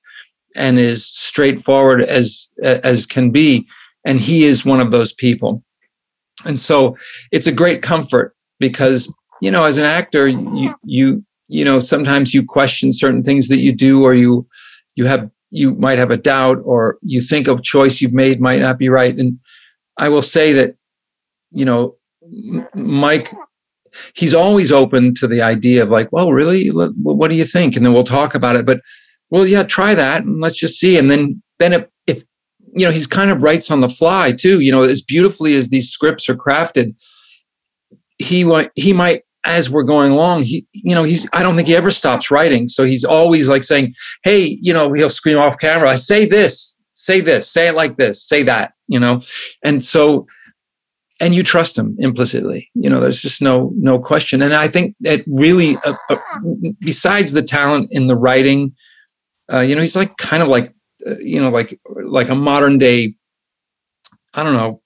[0.56, 3.68] and as straightforward as as can be,
[4.06, 5.64] and he is one of those people.
[6.46, 6.98] And so
[7.32, 9.14] it's a great comfort because
[9.46, 13.60] you know, as an actor, you you you know, sometimes you question certain things that
[13.60, 14.48] you do, or you
[14.96, 18.60] you have you might have a doubt, or you think a choice you've made might
[18.60, 19.16] not be right.
[19.16, 19.38] And
[20.00, 20.78] I will say that,
[21.52, 21.96] you know,
[22.74, 23.30] Mike,
[24.16, 27.76] he's always open to the idea of like, well, really, what do you think?
[27.76, 28.66] And then we'll talk about it.
[28.66, 28.82] But
[29.30, 30.98] well, yeah, try that, and let's just see.
[30.98, 32.24] And then then if, if
[32.76, 34.60] you know, he's kind of writes on the fly too.
[34.62, 36.96] You know, as beautifully as these scripts are crafted
[38.18, 41.76] he he might as we're going along he you know he's i don't think he
[41.76, 45.98] ever stops writing so he's always like saying hey you know he'll scream off camera
[45.98, 49.20] say this say this say it like this say that you know
[49.64, 50.26] and so
[51.22, 54.96] and you trust him implicitly you know there's just no no question and i think
[55.00, 56.18] that really uh, uh,
[56.80, 58.74] besides the talent in the writing
[59.54, 62.78] uh, you know he's like kind of like uh, you know, like like a modern
[62.78, 63.16] day.
[64.34, 64.82] I don't know.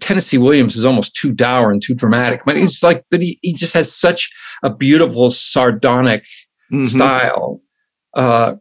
[0.00, 2.42] Tennessee Williams is almost too dour and too dramatic.
[2.44, 4.30] But he's like, but he, he just has such
[4.62, 6.24] a beautiful sardonic
[6.72, 6.88] Mhm.
[6.88, 7.60] style
[8.14, 8.54] uh,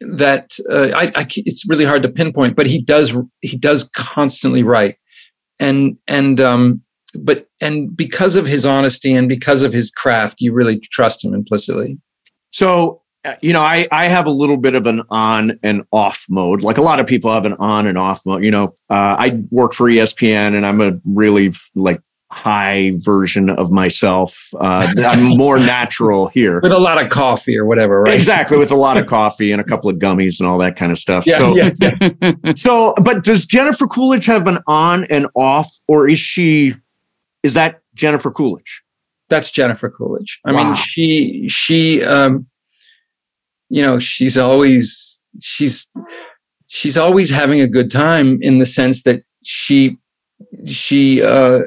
[0.00, 2.54] that uh, I, I it's really hard to pinpoint.
[2.56, 4.96] But he does he does constantly write,
[5.58, 6.82] and and um,
[7.20, 11.34] but and because of his honesty and because of his craft, you really trust him
[11.34, 11.98] implicitly.
[12.52, 13.02] So,
[13.42, 16.62] you know, I, I have a little bit of an on and off mode.
[16.62, 18.42] Like a lot of people have an on and off mode.
[18.44, 22.00] You know, uh, I work for ESPN and I'm a really like
[22.32, 24.48] high version of myself.
[24.58, 26.60] Uh, I'm more natural here.
[26.62, 28.14] With a lot of coffee or whatever, right?
[28.14, 30.92] Exactly, with a lot of coffee and a couple of gummies and all that kind
[30.92, 31.26] of stuff.
[31.26, 32.52] Yeah, so, yeah, yeah.
[32.54, 36.74] so, but does Jennifer Coolidge have an on and off, or is she?
[37.42, 38.82] Is that Jennifer Coolidge?
[39.28, 40.40] that's Jennifer Coolidge.
[40.44, 40.64] I Wow.
[40.64, 42.46] mean, she she um
[43.70, 45.88] you know, she's always she's
[46.66, 49.96] she's always having a good time in the sense that she
[50.66, 51.60] she uh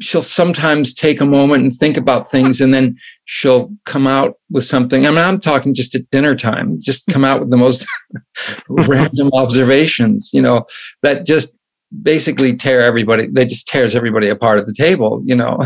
[0.00, 4.64] she'll sometimes take a moment and think about things and then she'll come out with
[4.64, 5.06] something.
[5.06, 7.86] I mean, I'm talking just at dinner time, just come out with the most
[8.68, 10.64] random observations, you know,
[11.02, 11.56] that just
[12.02, 15.60] basically tear everybody, they just tears everybody apart at the table, you know.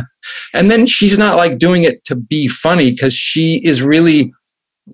[0.53, 4.33] And then she's not like doing it to be funny because she is really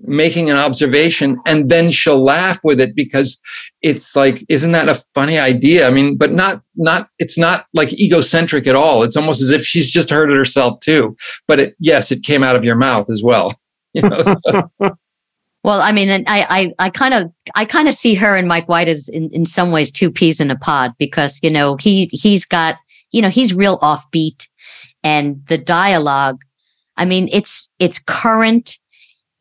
[0.02, 3.40] making an observation and then she'll laugh with it because
[3.82, 5.86] it's like isn't that a funny idea?
[5.86, 9.02] I mean but not not it's not like egocentric at all.
[9.02, 11.16] It's almost as if she's just heard it herself too.
[11.46, 13.52] But it yes it came out of your mouth as well
[13.94, 14.34] you know
[15.64, 18.68] Well, I mean, I, I, I kind of, I kind of see her and Mike
[18.68, 22.08] White as in, in some ways two peas in a pod because you know he's
[22.12, 22.76] he's got,
[23.12, 24.46] you know, he's real offbeat,
[25.02, 26.42] and the dialogue,
[26.98, 28.76] I mean, it's it's current,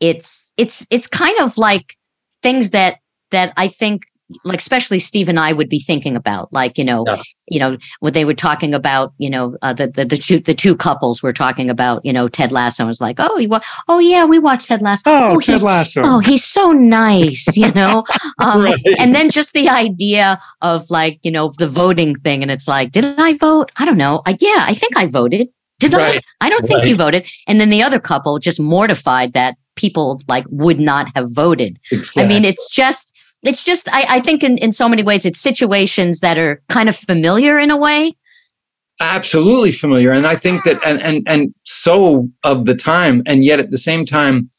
[0.10, 1.96] it's it's it's kind of like
[2.42, 2.98] things that
[3.32, 4.04] that I think
[4.46, 7.22] like especially Steve and I would be thinking about, like you know, Yeah.
[7.50, 10.56] you know, what they were talking about, you know, uh, the, the the two the
[10.56, 14.00] two couples were talking about, you know, Ted Lasso was like, oh, you wa- oh
[14.00, 15.04] yeah, we watched Ted Lasso.
[15.08, 16.02] Oh, he's- Ted Lasso.
[16.04, 18.04] oh he's so nice you know
[18.40, 18.80] um, Right.
[18.98, 22.92] and then just the idea of like you know the voting thing and it's like
[22.92, 25.48] did i vote i don't know I, yeah i think i voted
[25.80, 26.24] did Right.
[26.42, 30.20] i i don't think you voted and then the other couple just mortified that people
[30.28, 31.80] like would not have voted.
[32.18, 35.40] I mean it's just it's just i, I think in, in so many ways it's
[35.40, 38.14] situations that are kind of familiar in a way.
[39.00, 43.60] Absolutely familiar and i think that and and and so of the time and yet
[43.60, 44.50] at the same time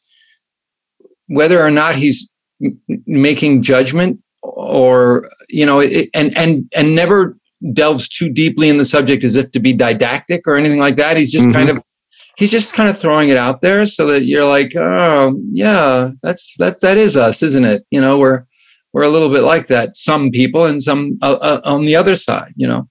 [1.27, 2.29] whether or not he's
[2.63, 7.35] m- m- making judgment or you know it, and and and never
[7.73, 11.17] delves too deeply in the subject as if to be didactic or anything like that.
[11.17, 11.53] He's just Mhm.
[11.53, 11.81] kind of
[12.37, 16.53] he's just kind of throwing it out there so that you're like oh yeah that's
[16.57, 18.45] that that is us isn't it you know we're
[18.93, 22.15] we're a little bit like that some people and some uh, uh, on the other
[22.15, 22.87] side you know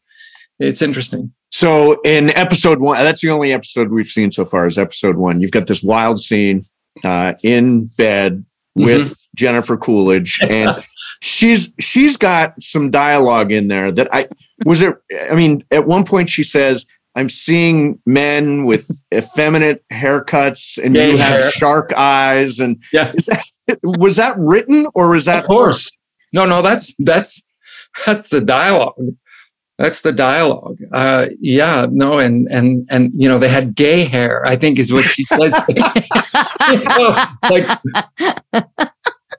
[0.59, 4.77] it's interesting So in episode one, that's the only episode we've seen so far is
[4.77, 5.41] episode one.
[5.41, 6.63] You've got this wild scene
[7.05, 10.85] uh, in bed with Jennifer Coolidge, and
[11.23, 14.27] she's she's got some dialogue in there that I
[14.67, 14.97] was it.
[15.31, 21.13] I mean, at one point she says, "I'm seeing men with effeminate haircuts, and Gay
[21.13, 21.51] you have hair.
[21.51, 23.13] shark eyes." And Yeah.
[23.67, 25.91] that, was that written or was that of course
[26.35, 27.47] no no that's that's
[28.05, 29.01] that's the dialogue
[29.79, 34.45] that's the dialogue uh yeah no and and and you know they had gay hair
[34.45, 35.53] i think is what she said
[36.73, 37.79] you know, like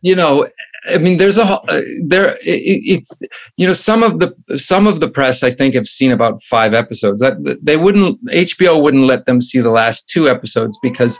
[0.01, 0.47] you know
[0.93, 3.11] i mean there's a whole- uh, there it, it's
[3.57, 6.73] you know some of the some of the press i think have seen about five
[6.73, 11.17] episodes that they wouldn't hbo wouldn't let them see the last two episodes because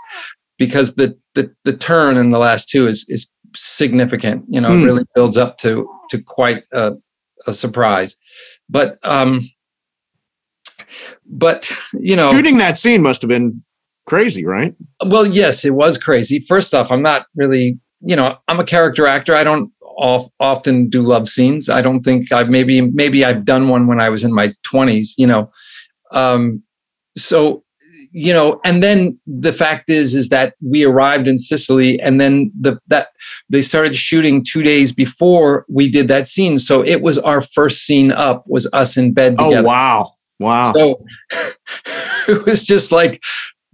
[0.58, 4.82] because the the, the turn in the last two is is significant you know Hmm.
[4.82, 6.93] it really builds up to to quite a,
[7.47, 8.15] a surprise
[8.69, 9.39] but um
[11.25, 13.63] but you know shooting that scene must have been
[14.08, 14.75] crazy, right?
[15.08, 16.39] well, yes, it was crazy.
[16.47, 19.35] First off, I'm not really, you know, I'm a character actor.
[19.35, 21.69] I don't of, often do love scenes.
[21.69, 25.09] I don't think I've maybe maybe I've done one when I was in my 20s,
[25.17, 25.51] you know.
[26.11, 26.61] Um,
[27.17, 27.63] so,
[28.11, 32.51] you know, and then the fact is is that we arrived in Sicily and then
[32.59, 33.07] the that
[33.49, 36.59] they started shooting 2 days before we did that scene.
[36.59, 39.57] So it was our first scene up was us in bed together.
[39.59, 40.73] Oh wow, wow.
[40.73, 41.03] So
[42.27, 43.23] it was just like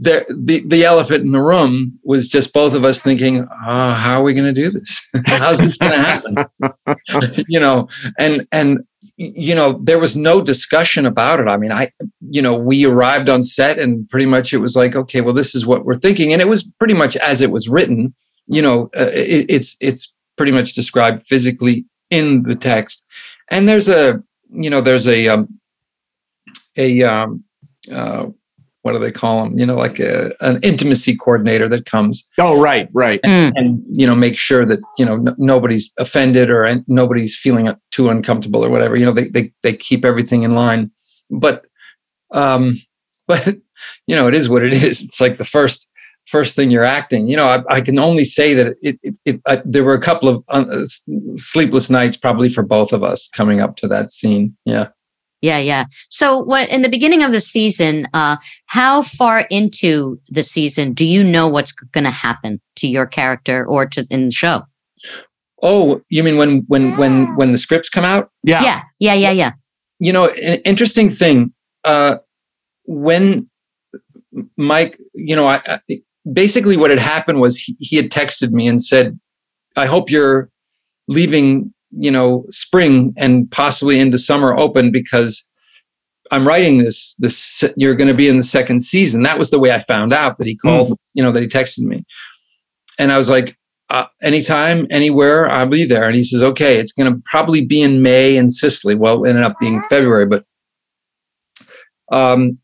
[0.01, 4.19] the, the the elephant in the room was just both of us thinking, oh, how
[4.19, 5.07] are we going to do this?
[5.25, 7.43] How's this going to happen?
[7.47, 7.87] you know,
[8.19, 8.79] and and
[9.15, 11.47] you know, there was no discussion about it.
[11.47, 14.95] I mean, I you know, we arrived on set and pretty much it was like,
[14.95, 17.69] okay, well, this is what we're thinking, and it was pretty much as it was
[17.69, 18.13] written.
[18.47, 23.05] You know, uh, it, it's it's pretty much described physically in the text.
[23.49, 25.59] And there's a, you know, there's a, um,
[26.77, 27.43] a, um,
[27.91, 28.27] uh,
[28.83, 29.57] what do they call them?
[29.59, 33.21] You know, like a, an intimacy coordinator that comes Oh, right, right.
[33.23, 33.51] Mm.
[33.55, 37.71] and you know make sure that you know n- nobody's offended or an- nobody's feeling
[37.91, 38.95] too uncomfortable or whatever.
[38.95, 40.91] You know, they they they keep everything in line.
[41.29, 41.65] But,
[42.33, 42.75] um,
[43.27, 43.57] but
[44.07, 45.01] you know, it is what it is.
[45.01, 45.87] It's like the first
[46.27, 47.27] first thing you're acting.
[47.27, 50.01] You know, I, I can only say that it it, it uh, there were a
[50.01, 50.85] couple of uh,
[51.37, 54.55] sleepless nights probably for both of us coming up to that scene.
[54.65, 54.87] Yeah.
[55.41, 55.85] Yeah, yeah.
[56.09, 58.05] So, what in the beginning of the season?
[58.13, 63.05] Uh, how far into the season do you know what's going to happen to your
[63.07, 64.63] character or to in the show?
[65.63, 68.29] Oh, you mean when when when when the scripts come out?
[68.43, 68.61] Yeah.
[68.63, 69.51] Yeah, yeah, yeah, yeah.
[69.99, 72.17] you know an interesting thing uh
[72.85, 73.49] when
[74.57, 75.79] mike you know I, I
[76.31, 79.19] basically what had happened was he, he had texted me and said
[79.75, 80.49] i hope you're
[81.07, 85.47] leaving you know spring and possibly into summer open because
[86.31, 89.59] i'm writing this this you're going to be in the second season that was the
[89.59, 92.03] way i found out that he called you know that he texted me
[92.97, 93.57] and i was like
[93.91, 96.05] uh, anytime, anywhere, I'll be there.
[96.05, 98.95] And he says, okay, it's going to probably be in May in Sicily.
[98.95, 100.45] Well, it ended up being February, but,
[102.09, 102.57] um,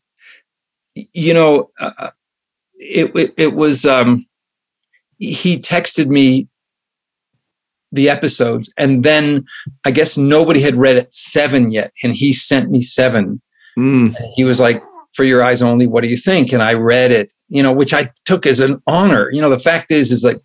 [0.94, 2.10] you know, uh,
[2.76, 4.26] it, it, it was, um,
[5.18, 6.48] he texted me
[7.92, 9.44] the episodes and then
[9.84, 11.92] I guess nobody had read it seven yet.
[12.02, 13.40] And he sent me seven.
[13.78, 14.14] Mm.
[14.16, 14.82] And he was like,
[15.14, 16.52] for your eyes only, what do you think?
[16.52, 19.30] And I read it, you know, which I took as an honor.
[19.32, 20.40] You know, the fact is, is like,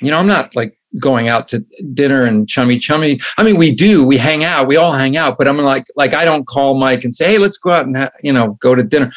[0.00, 1.58] you know, I'm not like going out to
[1.92, 3.20] dinner and chummy chummy.
[3.36, 6.14] I mean, we do, we hang out, we all hang out, but I'm like, like
[6.14, 8.74] I don't call Mike and say, hey, let's go out and ha- you know go
[8.74, 9.12] to dinner.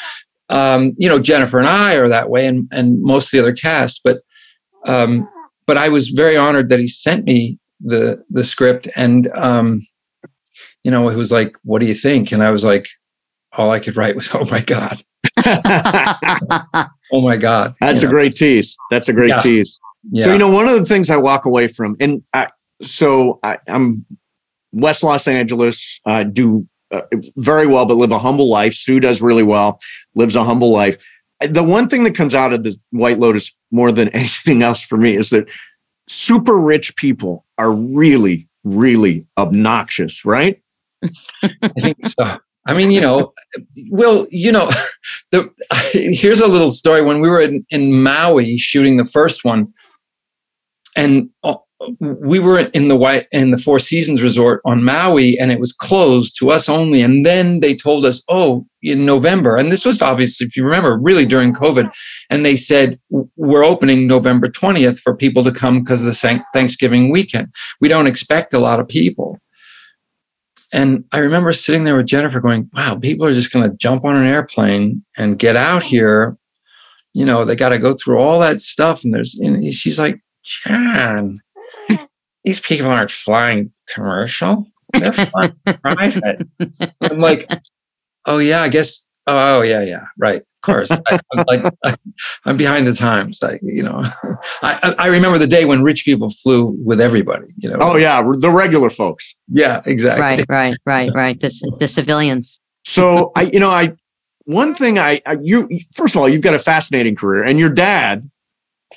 [0.50, 3.54] Um, you know, Jennifer and I are that way, and and most of the other
[3.54, 4.02] cast.
[4.04, 4.22] But
[4.86, 5.30] um,
[5.70, 9.82] but I was very honored that he sent me the the script, and um,
[10.84, 12.32] you know, it was like, what do you think?
[12.32, 12.88] And I was like,
[13.54, 15.04] all I could write was, oh my god,
[17.12, 17.76] oh my god.
[17.82, 18.18] That's You a know?
[18.18, 18.76] great tease.
[18.90, 19.38] That's a great Yeah.
[19.38, 19.80] tease.
[20.12, 20.26] yeah.
[20.26, 22.48] So you know, one of the things I walk away from, and I,
[22.82, 24.06] so I, I'm
[24.72, 26.00] West Los Angeles.
[26.08, 27.02] I do uh,
[27.38, 28.74] very well, but live a humble life.
[28.74, 29.78] Sue does really well,
[30.16, 30.98] lives a humble life.
[31.48, 34.98] The one thing that comes out of the White Lotus more than anything else for
[34.98, 35.48] me is that
[36.08, 40.62] super rich people are really, really obnoxious, right?
[41.44, 42.40] I think so.
[42.68, 43.34] I mean, you know,
[43.90, 44.70] well, you know,
[45.32, 45.50] the
[45.92, 47.02] here's a little story.
[47.02, 49.68] When we were in, in Maui shooting the first one,
[50.96, 51.30] and
[52.00, 55.72] we were in the white in the Four Seasons Resort on Maui, and it was
[55.72, 57.02] closed to us only.
[57.02, 60.98] And then they told us, oh, in November, and this was obviously, if you remember,
[60.98, 61.92] really during COVID,
[62.30, 67.12] and they said we're opening November twentieth for people to come because of the Thanksgiving
[67.12, 67.48] weekend.
[67.80, 69.40] We don't expect a lot of people.
[70.72, 74.06] And I remember sitting there with Jennifer going, wow, people are just going to jump
[74.06, 76.38] on an airplane and get out here.
[77.14, 79.04] You know, they got to go through all that stuff.
[79.04, 81.40] And there's, and she's like, John,
[82.50, 84.66] these people aren't flying commercial.
[84.94, 86.48] They're flying private.
[87.00, 87.48] I'm like,
[88.26, 89.06] oh, yeah, I guess.
[89.28, 90.42] Oh, oh yeah, yeah, right.
[90.42, 90.90] Of course.
[90.90, 91.96] I, am like, I,
[92.48, 93.44] am behind the times.
[93.44, 94.04] I, you know,
[94.64, 97.78] I, I remember the day when rich people flew with everybody, you know.
[97.80, 99.36] Oh yeah, the regular folks.
[99.48, 100.22] yeah, exactly.
[100.22, 101.40] right, right, right, right.
[101.40, 102.62] The the civilians.
[102.84, 103.94] So I, you know, I
[104.46, 107.70] one thing I, I you first of all, you've got a fascinating career, and your
[107.70, 108.28] dad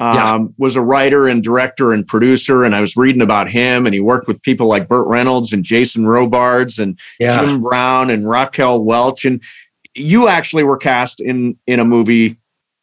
[0.01, 0.39] um, Yeah.
[0.59, 4.01] was a writer and director and producer, and I was reading about him, and he
[4.01, 7.39] worked with people like Burt Reynolds and Jason Robards and Yeah.
[7.41, 9.43] Jim Brown and Raquel Welch, and
[9.95, 12.37] you actually were cast in in a movie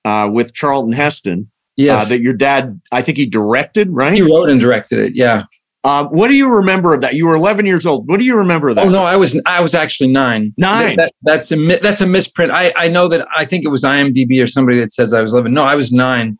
[0.06, 2.06] uh, with Charlton Heston Yes.
[2.06, 4.14] uh, that your dad, I think he directed, right?
[4.14, 5.16] he wrote and directed it.
[5.16, 5.44] Yeah.
[5.86, 7.14] Um, what do you remember of that?
[7.14, 8.08] You were 11 years old.
[8.10, 8.86] What do you remember of that?
[8.86, 10.54] Oh no, I was I was actually nine.
[10.58, 10.98] Nine?
[10.98, 12.52] That, that- that's a that's a misprint.
[12.52, 15.32] I I know that I think it was IMDb or somebody that says I was
[15.32, 15.54] eleven.
[15.54, 16.38] No, I was nine.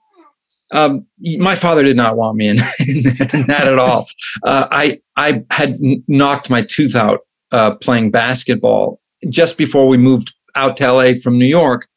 [0.72, 1.06] Um,
[1.38, 3.04] my father did not want me in, in
[3.48, 4.08] that at all.
[4.44, 5.78] Uh, I I had
[6.08, 7.22] knocked my tooth out
[7.52, 11.88] uh, playing basketball just before we moved out to LA from New York,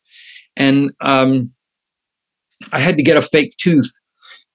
[0.56, 1.52] and um,
[2.72, 3.90] I had to get a fake tooth,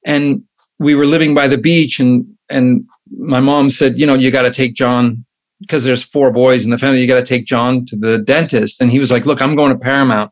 [0.05, 0.43] and
[0.79, 2.87] we were living by the beach, and and
[3.17, 5.25] my mom said, you know, you got to take John
[5.59, 7.01] because there's four boys in the family.
[7.01, 9.71] You got to take John to the dentist, and he was like, look, I'm going
[9.71, 10.31] to Paramount.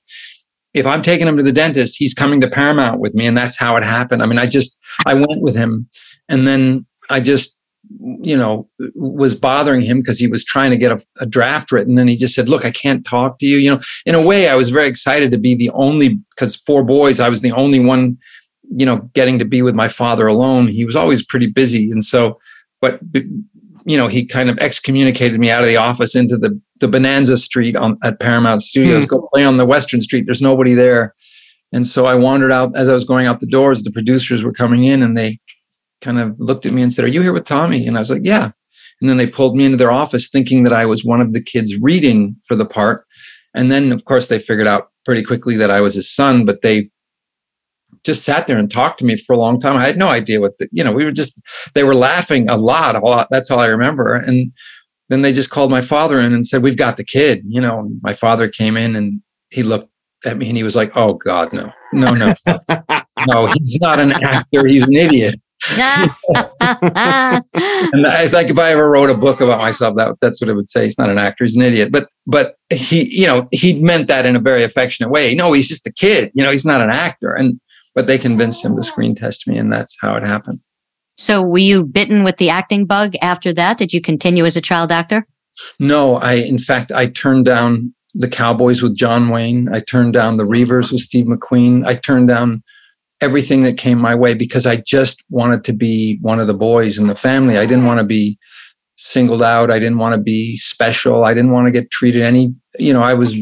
[0.76, 3.58] If I'm taking him to the dentist, he's coming to Paramount with me, and that's
[3.58, 4.22] how it happened.
[4.22, 5.90] I mean, I just I went with him,
[6.30, 7.56] and then I just
[8.00, 12.00] you know was bothering him because he was trying to get a, a draft written
[12.00, 14.50] and he just said look i can't talk to you you know in a way
[14.50, 17.80] i was very excited to be the only because four boys i was the only
[17.80, 18.18] one
[18.76, 22.04] you know getting to be with my father alone he was always pretty busy and
[22.04, 22.40] so
[22.82, 23.00] but
[23.86, 27.38] you know, he kind of excommunicated me out of the office into the the Bonanza
[27.38, 29.06] Street on at Paramount Studios.
[29.06, 29.10] Mm.
[29.10, 30.26] Go play on the Western Street.
[30.26, 31.14] There's nobody there.
[31.72, 33.84] And so I wandered out as I was going out the doors.
[33.84, 35.40] The producers were coming in, and they
[36.02, 38.10] kind of looked at me and said, "Are you here with Tommy?" And I was
[38.10, 38.52] like, "Yeah."
[39.02, 41.42] And then they pulled me into their office, thinking that I was one of the
[41.42, 43.04] kids reading for the part.
[43.54, 46.46] And then, of course, they figured out pretty quickly that I was his son.
[46.46, 46.90] But they
[48.04, 49.76] just sat there and talked to me for a long time.
[49.76, 51.42] I had no idea what the, you know, we were just,
[51.74, 53.28] they were laughing a lot, a lot.
[53.32, 54.14] That's all I remember.
[54.14, 54.52] And
[55.10, 57.44] then they just called my father in and said, We've got the kid.
[57.48, 59.90] You know, my father came in and he looked
[60.26, 62.34] at me and he was like, Oh God, no, no, no,
[63.28, 64.68] no, he's not an actor.
[64.68, 65.36] He's an idiot.
[67.94, 70.54] And I think if I ever wrote a book about myself, that that's what it
[70.54, 70.84] would say.
[70.84, 71.44] He's not an actor.
[71.44, 71.92] He's an idiot.
[71.92, 75.34] But but he, you know, he meant that in a very affectionate way.
[75.34, 76.32] No, he's just a kid.
[76.34, 77.34] You know, he's not an actor.
[77.34, 77.60] And
[77.94, 80.60] but they convinced him to screen test me, and that's how it happened.
[81.18, 83.78] So were you bitten with the acting bug after that?
[83.78, 85.28] Did you continue as a child actor?
[85.80, 89.74] No, I in fact I turned down the Cowboys with John Wayne.
[89.74, 91.86] I turned down the Reivers with Steve McQueen.
[91.86, 92.64] I turned down
[93.22, 96.98] everything that came my way because I just wanted to be one of the boys
[96.98, 97.58] in the family.
[97.58, 98.38] I didn't want to be
[98.96, 99.72] singled out.
[99.72, 101.24] I didn't want to be special.
[101.24, 103.38] I didn't want to get treated any, you know, I was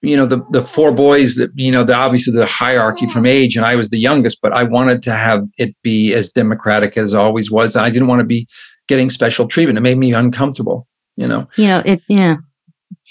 [0.00, 3.56] you know the the four boys that you know the obviously the hierarchy from age
[3.56, 7.12] and I was the youngest but I wanted to have it be as democratic as
[7.12, 8.48] always was and I didn't want to be
[8.88, 12.36] getting special treatment it made me uncomfortable you know You know, it, yeah.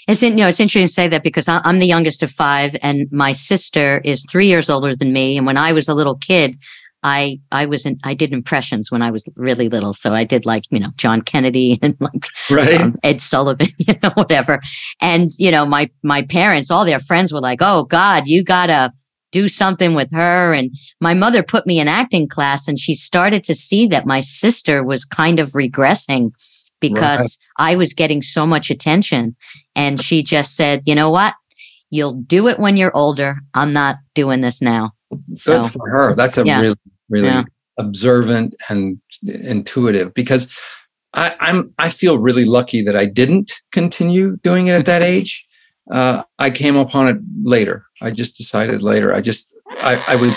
[0.08, 2.76] It's, in, you know, it's interesting to say that because I'm the youngest of five
[2.80, 5.36] and my sister is three years older than me.
[5.36, 6.56] And when I was a little kid,
[7.02, 9.94] I, I was in, I did impressions when I was really little.
[9.94, 13.94] So I did like, you know, John Kennedy and like right um, Ed Sullivan, you
[14.02, 14.60] know, whatever.
[15.00, 18.92] And, you know, my, my parents, all their friends were like, oh God, you gotta
[19.32, 20.52] do something with her.
[20.52, 20.70] And
[21.00, 24.82] my mother put me in acting class and she started to see that my sister
[24.82, 26.30] was kind of regressing
[26.80, 29.36] because I was getting so much attention.
[29.74, 31.34] And she just said, you know what?
[31.90, 33.36] You'll do it when you're older.
[33.54, 34.92] I'm not doing this now.
[35.10, 36.60] Good So, for her that's a yeah.
[36.60, 36.76] really
[37.08, 37.44] really Yeah.
[37.78, 40.52] observant and intuitive because
[41.14, 45.46] I, I'm I feel really lucky that I didn't continue doing it at that age.
[45.90, 47.84] Uh, I came upon it later.
[48.02, 49.14] I just decided later.
[49.14, 50.36] I just I, I was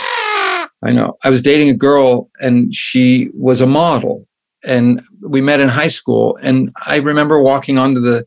[0.84, 4.28] I know I was dating a girl and she was a model
[4.64, 8.26] and we met in high school and I remember walking onto the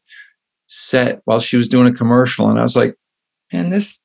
[0.67, 2.97] set while she was doing a commercial and I was like,
[3.53, 4.01] man, this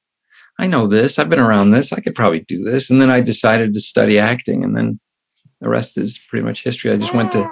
[0.59, 1.19] I know this.
[1.19, 1.93] I've been around this.
[1.93, 2.89] I could probably do this.
[2.89, 4.63] And then I decided to study acting.
[4.63, 4.99] And then
[5.61, 6.91] the rest is pretty much history.
[6.91, 7.49] I just went to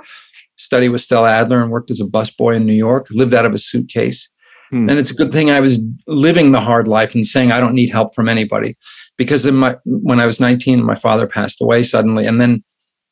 [0.56, 3.53] study with Stella Adler and worked as a busboy in New York, lived out of
[3.53, 4.30] a suitcase.
[4.72, 4.89] Hmm.
[4.89, 7.76] And it's a good thing I was living the hard life and saying I don't
[7.76, 8.76] need help from anybody.
[9.18, 12.26] Because in my when I was 19, my father passed away suddenly.
[12.26, 12.64] And then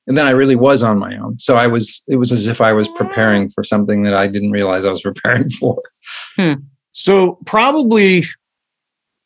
[0.06, 1.40] and then I really was on my own.
[1.40, 4.52] So I was it was as if I was preparing for something that I didn't
[4.52, 5.82] realize I was preparing for.
[6.92, 8.24] So probably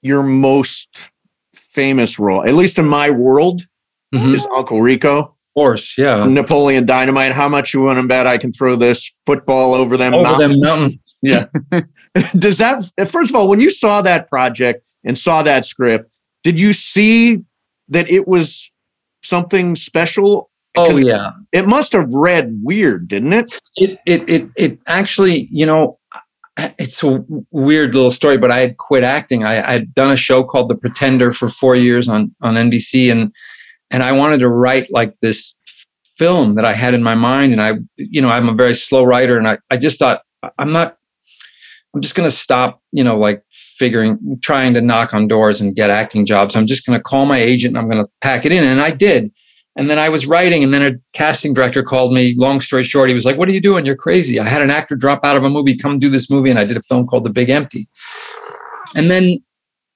[0.02, 1.10] your most
[1.56, 3.62] famous role, at least in my world,
[4.14, 4.36] Mhm.
[4.36, 5.20] is Uncle Rico.
[5.20, 6.24] Of course, yeah.
[6.26, 7.32] Napoleon Dynamite.
[7.34, 10.60] How much you want to bet I can throw this football over them Over them
[10.62, 11.16] mountains?
[11.22, 11.88] mountains.
[12.38, 16.60] Does that first of all, when you saw that project and saw that script, did
[16.60, 17.42] you see
[17.90, 18.72] that it was
[19.24, 20.50] something special?
[20.76, 21.32] Oh yeah.
[21.52, 23.60] It must have read weird, didn't it?
[23.76, 25.98] it it it it actually you know
[26.78, 29.44] it's a weird little story but i had quit acting.
[29.44, 33.34] I had done a show called the pretender for four years on on nbc and
[33.92, 35.58] and i wanted to write like this
[36.18, 39.04] film that i had in my mind and i you know i'm a very slow
[39.04, 40.22] writer and i i just thought
[40.58, 40.98] i'm not
[41.94, 43.44] i'm just going to stop you know like
[43.78, 46.56] figuring trying to knock on doors and get acting jobs.
[46.56, 48.82] I'm just going to call my agent and i'm going to pack it in and
[48.82, 49.32] i did
[49.78, 52.34] and then I was writing, and then a casting director called me.
[52.36, 53.86] Long story short, he was like, What are you doing?
[53.86, 54.40] You're crazy.
[54.40, 56.50] I had an actor drop out of a movie, come do this movie.
[56.50, 57.88] And I did a film called The Big Empty.
[58.96, 59.44] And then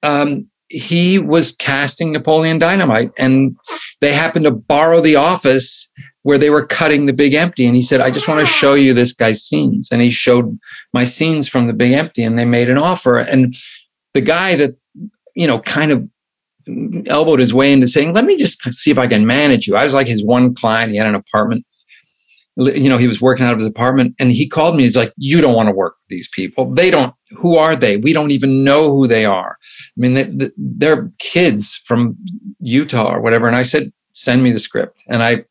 [0.03, 3.57] um, he was casting Napoleon Dynamite, and
[4.01, 7.65] they happened to borrow the office where they were cutting The Big Empty.
[7.65, 9.89] And he said, I just want to show you this guy's scenes.
[9.91, 10.59] And he showed
[10.93, 13.17] my scenes from The Big Empty, and they made an offer.
[13.17, 13.55] And
[14.13, 14.75] the guy that,
[15.36, 16.07] you know, kind of
[17.07, 19.84] elbowed his way into saying, "Let me just see if I can manage you." I
[19.84, 20.91] was like his one client.
[20.91, 21.65] He had an apartment.
[22.57, 24.84] You know, he was working out of his apartment, and he called me.
[24.84, 26.72] He's like, "You don't want to work with these people.
[26.74, 27.13] They don't.
[27.32, 27.97] Who are they?
[27.97, 29.57] We don't even know who they are.
[29.61, 32.17] I mean, they, they're kids from
[32.59, 35.45] Utah or whatever." And I said, "Send me the script." And I,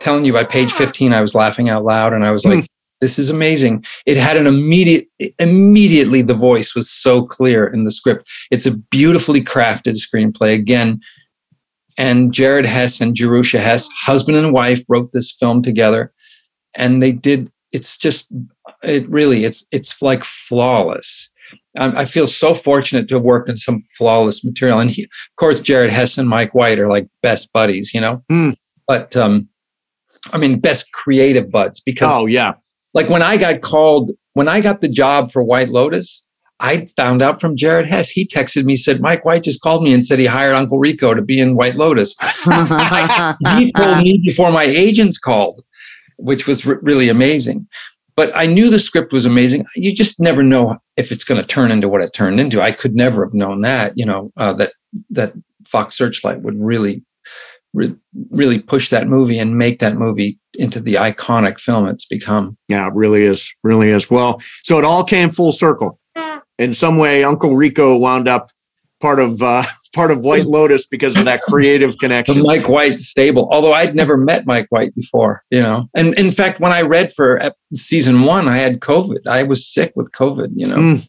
[0.00, 0.76] telling you, by page ah.
[0.76, 2.66] fifteen, I was laughing out loud, and I was like.
[3.00, 3.84] This is amazing.
[4.06, 5.06] It had an immediate,
[5.38, 8.28] immediately the voice was so clear in the script.
[8.50, 10.54] It's a beautifully crafted screenplay.
[10.54, 11.00] Again,
[11.98, 16.12] and Jared Hess and Jerusha Hess, husband and wife, wrote this film together.
[16.74, 17.50] and they did.
[17.72, 18.28] It's just
[18.82, 21.30] it really it's it's like flawless.
[21.78, 25.08] I, I feel so fortunate to have worked in some flawless material, and he, of
[25.36, 28.22] course, Jared Hess and Mike White are like best buddies, you know.
[28.30, 28.50] Hmm.
[28.86, 29.48] But um,
[30.32, 32.54] I mean, best creative buds because Oh yeah.
[32.96, 36.26] Like when I got called, when I got the job for White Lotus,
[36.60, 38.08] I found out from Jared Hess.
[38.08, 41.12] He texted me, said, Mike White just called me and said he hired Uncle Rico
[41.12, 42.14] to be in White Lotus.
[43.58, 45.62] he told me before my agents called,
[46.16, 47.68] which was re- really amazing.
[48.16, 49.66] But I knew the script was amazing.
[49.74, 52.62] You just never know if it's going to turn into what it turned into.
[52.62, 54.72] I could never have known that, you know, uh, that
[55.10, 55.34] that
[55.68, 57.04] Fox Searchlight would really,
[57.76, 57.94] re-
[58.30, 62.56] really push that movie and make that movie into the iconic film it's become.
[62.68, 63.54] Yeah, it really is.
[63.62, 64.10] Really is.
[64.10, 66.00] Well, so it all came full circle.
[66.58, 68.48] In some way, Uncle Rico wound up
[69.00, 69.62] part of uh,
[69.94, 72.42] part of White Lotus because of that creative the connection.
[72.42, 73.46] Mike White stable.
[73.52, 75.86] Although I'd never met Mike White before, you know.
[75.94, 79.26] And in fact, when I read for season one, I had COVID.
[79.26, 80.76] I was sick with COVID, you know.
[80.76, 81.08] Mm.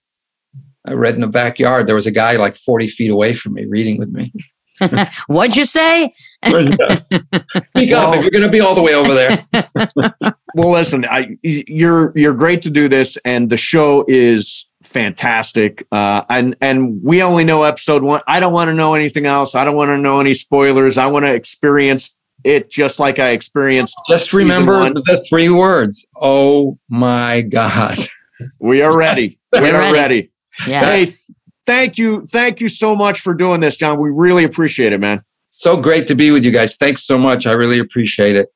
[0.85, 1.87] I read in the backyard.
[1.87, 4.33] There was a guy like 40 feet away from me reading with me.
[5.27, 6.13] What'd you say?
[6.45, 9.45] Speak Well- up you're going to be all the way over there.
[10.55, 15.85] Well, listen, I, you're you're great to do this, and the show is fantastic.
[15.91, 18.21] Uh, and and we only know episode one.
[18.27, 19.53] I don't want to know anything else.
[19.53, 20.97] I don't want to know any spoilers.
[20.97, 23.95] I want to experience it just like I experienced.
[24.09, 24.93] Just season remember one.
[24.95, 26.07] the three words.
[26.19, 27.97] Oh my God.
[28.59, 29.37] We are ready.
[29.53, 29.91] We We're ready.
[29.93, 30.31] ready.
[30.67, 30.85] Yeah.
[30.85, 31.17] Hey, th-
[31.67, 33.99] thank you, thank you so much for doing this, John.
[33.99, 35.21] We really appreciate it, man.
[35.49, 36.77] So great to be with you guys.
[36.77, 37.45] Thanks so much.
[37.45, 38.49] I really appreciate it.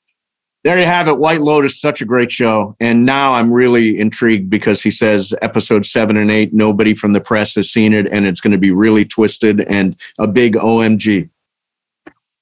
[0.63, 1.17] There you have it.
[1.17, 2.75] White Lotus, such a great show.
[2.79, 7.21] And now I'm really intrigued because he says episode seven and eight, nobody from the
[7.21, 11.29] press has seen it, and it's going to be really twisted and a big OMG.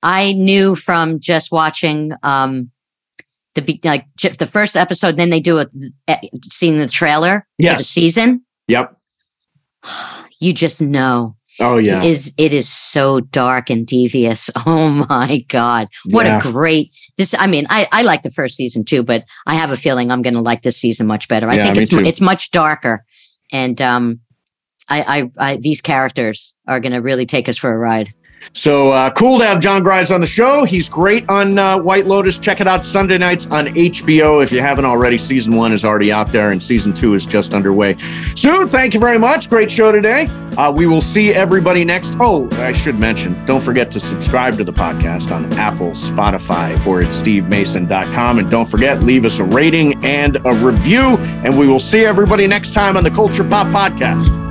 [0.03, 2.71] I knew from just watching um
[3.55, 5.67] the like the first episode, then they do a
[6.07, 7.87] eh, seeing the trailer for the Yes.
[7.87, 8.43] season.
[8.67, 8.97] Yep.
[10.39, 11.97] You just know Oh yeah.
[12.01, 14.49] it is it is so dark and devious.
[14.65, 15.89] Oh my god!
[16.05, 16.39] What Yeah.
[16.39, 17.33] a great this.
[17.37, 20.21] I mean, I I like the first season too, but I have a feeling I'm
[20.21, 21.49] going to like this season much better.
[21.49, 21.99] I Yeah, think it's too.
[21.99, 23.03] it's much darker,
[23.51, 24.21] and um,
[24.89, 28.09] I I, I these characters are going to really take us for a ride.
[28.53, 30.65] So uh, cool to have John Gries on the show.
[30.65, 32.37] He's great on uh, White Lotus.
[32.37, 35.17] Check it out Sunday nights on HBO if you haven't already.
[35.17, 37.97] Season one is already out there, and season two is just underway.
[38.35, 39.49] Soon, thank you very much.
[39.49, 40.27] Great show today.
[40.57, 42.15] Uh, we will see everybody next.
[42.19, 47.01] Oh, I should mention, don't forget to subscribe to the podcast on Apple, Spotify, or
[47.01, 48.39] at stevemason.com.
[48.39, 51.17] And don't forget, leave us a rating and a review.
[51.43, 54.48] And we will see everybody next time on the Culture Pop Podcast.